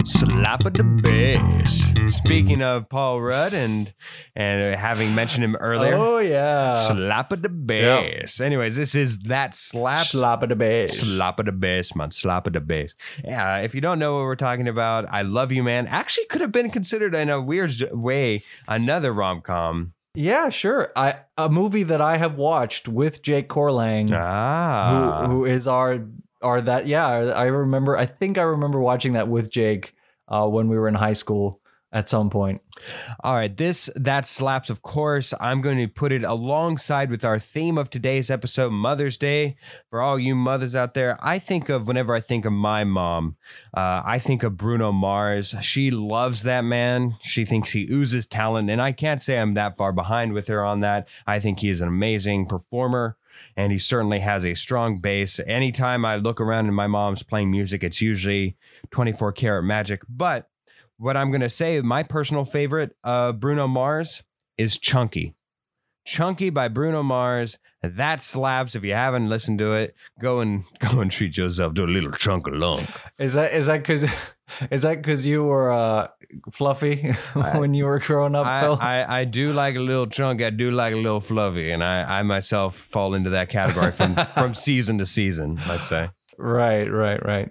[0.04, 1.94] Slap of the bass.
[2.08, 3.94] Speaking of Paul Rudd and
[4.36, 6.74] and having mentioned him earlier, Oh yeah.
[6.74, 8.42] slap of the bass.
[8.42, 11.00] Anyways, this is that slap Slap of the bass.
[11.00, 12.12] Slap of the bass, man.
[12.12, 12.96] Slap of the bass.
[13.24, 16.42] Yeah, if you don't know what we're talking about, I Love You, Man actually could
[16.42, 20.92] have been considered in a weird way another rom com Yeah, sure.
[20.96, 25.26] I a movie that I have watched with Jake Corlang, Ah.
[25.28, 26.00] who, who is our
[26.42, 27.08] our that yeah.
[27.08, 27.98] I remember.
[27.98, 29.96] I think I remember watching that with Jake
[30.28, 31.62] uh, when we were in high school
[31.94, 32.62] at some point.
[33.22, 34.70] All right, this that slaps.
[34.70, 39.18] Of course, I'm going to put it alongside with our theme of today's episode, Mother's
[39.18, 39.58] Day.
[39.90, 43.36] For all you mothers out there, I think of whenever I think of my mom,
[43.74, 45.54] uh, I think of Bruno Mars.
[45.62, 47.18] She loves that man.
[47.22, 50.64] She thinks he oozes talent, and I can't say I'm that far behind with her
[50.64, 51.08] on that.
[51.28, 53.18] I think he is an amazing performer.
[53.56, 55.40] And he certainly has a strong bass.
[55.46, 58.56] Anytime I look around and my mom's playing music, it's usually
[58.92, 60.02] 24 karat magic.
[60.10, 60.48] But
[60.98, 64.24] what I'm going to say, my personal favorite of Bruno Mars
[64.58, 65.36] is Chunky.
[66.06, 67.58] Chunky by Bruno Mars.
[67.84, 68.76] That slaps.
[68.76, 72.12] If you haven't listened to it, go and go and treat yourself to a little
[72.12, 72.88] chunk of lung.
[73.20, 74.06] Is that is that because
[74.72, 76.08] is that because you were uh,
[76.52, 78.78] fluffy when you were growing up, I, Phil?
[78.80, 80.42] I, I do like a little chunk.
[80.42, 84.16] I do like a little fluffy, and I, I myself fall into that category from
[84.34, 85.60] from season to season.
[85.68, 86.10] Let's say.
[86.38, 87.50] Right, right, right.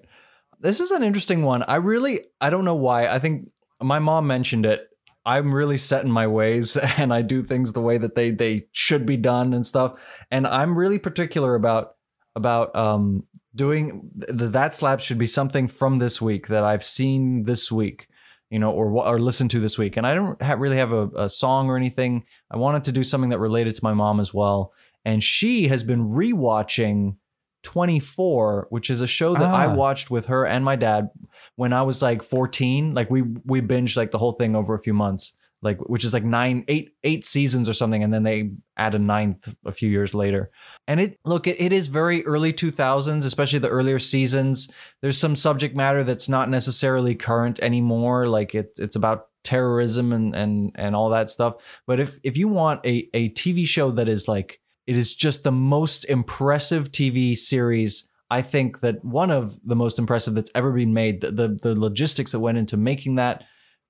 [0.61, 1.62] This is an interesting one.
[1.62, 3.07] I really, I don't know why.
[3.07, 4.86] I think my mom mentioned it.
[5.24, 8.66] I'm really set in my ways and I do things the way that they they
[8.72, 9.94] should be done and stuff.
[10.30, 11.94] And I'm really particular about
[12.34, 13.24] about um
[13.55, 18.09] doing the, that slap should be something from this week that I've seen this week,
[18.51, 19.96] you know, or or listened to this week.
[19.96, 22.24] And I don't ha- really have a, a song or anything.
[22.51, 24.72] I wanted to do something that related to my mom as well.
[25.05, 27.16] And she has been rewatching
[27.62, 29.74] 24, which is a show that I Ah.
[29.74, 31.09] watched with her and my dad
[31.57, 32.94] when I was like 14.
[32.94, 35.34] Like we we binged like the whole thing over a few months.
[35.62, 38.98] Like which is like nine, eight, eight seasons or something, and then they add a
[38.98, 40.50] ninth a few years later.
[40.88, 44.70] And it look, it, it is very early 2000s, especially the earlier seasons.
[45.02, 48.26] There's some subject matter that's not necessarily current anymore.
[48.26, 51.54] Like it, it's about terrorism and and and all that stuff.
[51.86, 55.44] But if if you want a a TV show that is like it is just
[55.44, 58.08] the most impressive TV series.
[58.28, 61.20] I think that one of the most impressive that's ever been made.
[61.20, 63.44] The, the the logistics that went into making that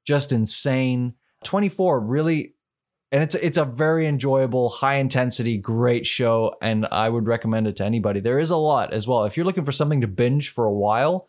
[0.06, 1.14] just insane.
[1.44, 2.54] 24 really
[3.12, 7.76] and it's it's a very enjoyable, high intensity, great show and I would recommend it
[7.76, 8.20] to anybody.
[8.20, 9.24] There is a lot as well.
[9.24, 11.28] If you're looking for something to binge for a while,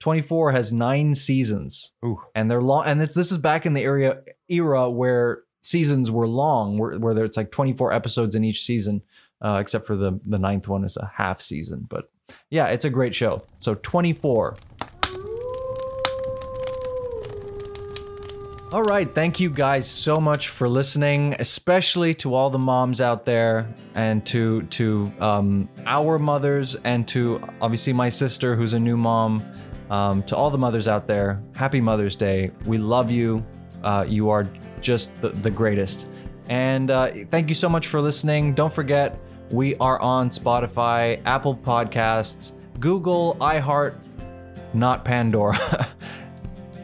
[0.00, 1.92] 24 has 9 seasons.
[2.04, 2.20] Ooh.
[2.34, 6.28] And they're long and it's, this is back in the area era where seasons were
[6.28, 9.02] long where, where it's like 24 episodes in each season
[9.42, 12.10] uh, except for the the ninth one is a half season but
[12.50, 14.56] yeah it's a great show so 24
[18.74, 23.24] all right thank you guys so much for listening especially to all the moms out
[23.24, 28.96] there and to to um, our mothers and to obviously my sister who's a new
[28.96, 29.40] mom
[29.90, 32.50] um, to all the mothers out there happy mother's day.
[32.66, 33.46] We love you.
[33.84, 34.44] Uh, you are
[34.80, 36.08] just the, the greatest.
[36.48, 38.54] And uh, thank you so much for listening.
[38.54, 39.16] Don't forget
[39.52, 43.94] we are on spotify apple podcasts google iheart
[44.72, 45.86] not pandora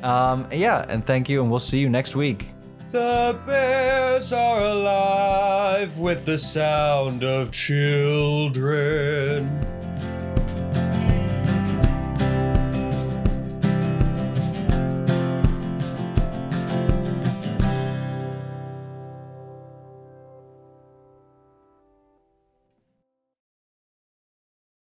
[0.03, 2.49] um, yeah and thank you and we'll see you next week
[2.91, 9.47] The bears are alive with the sound of children.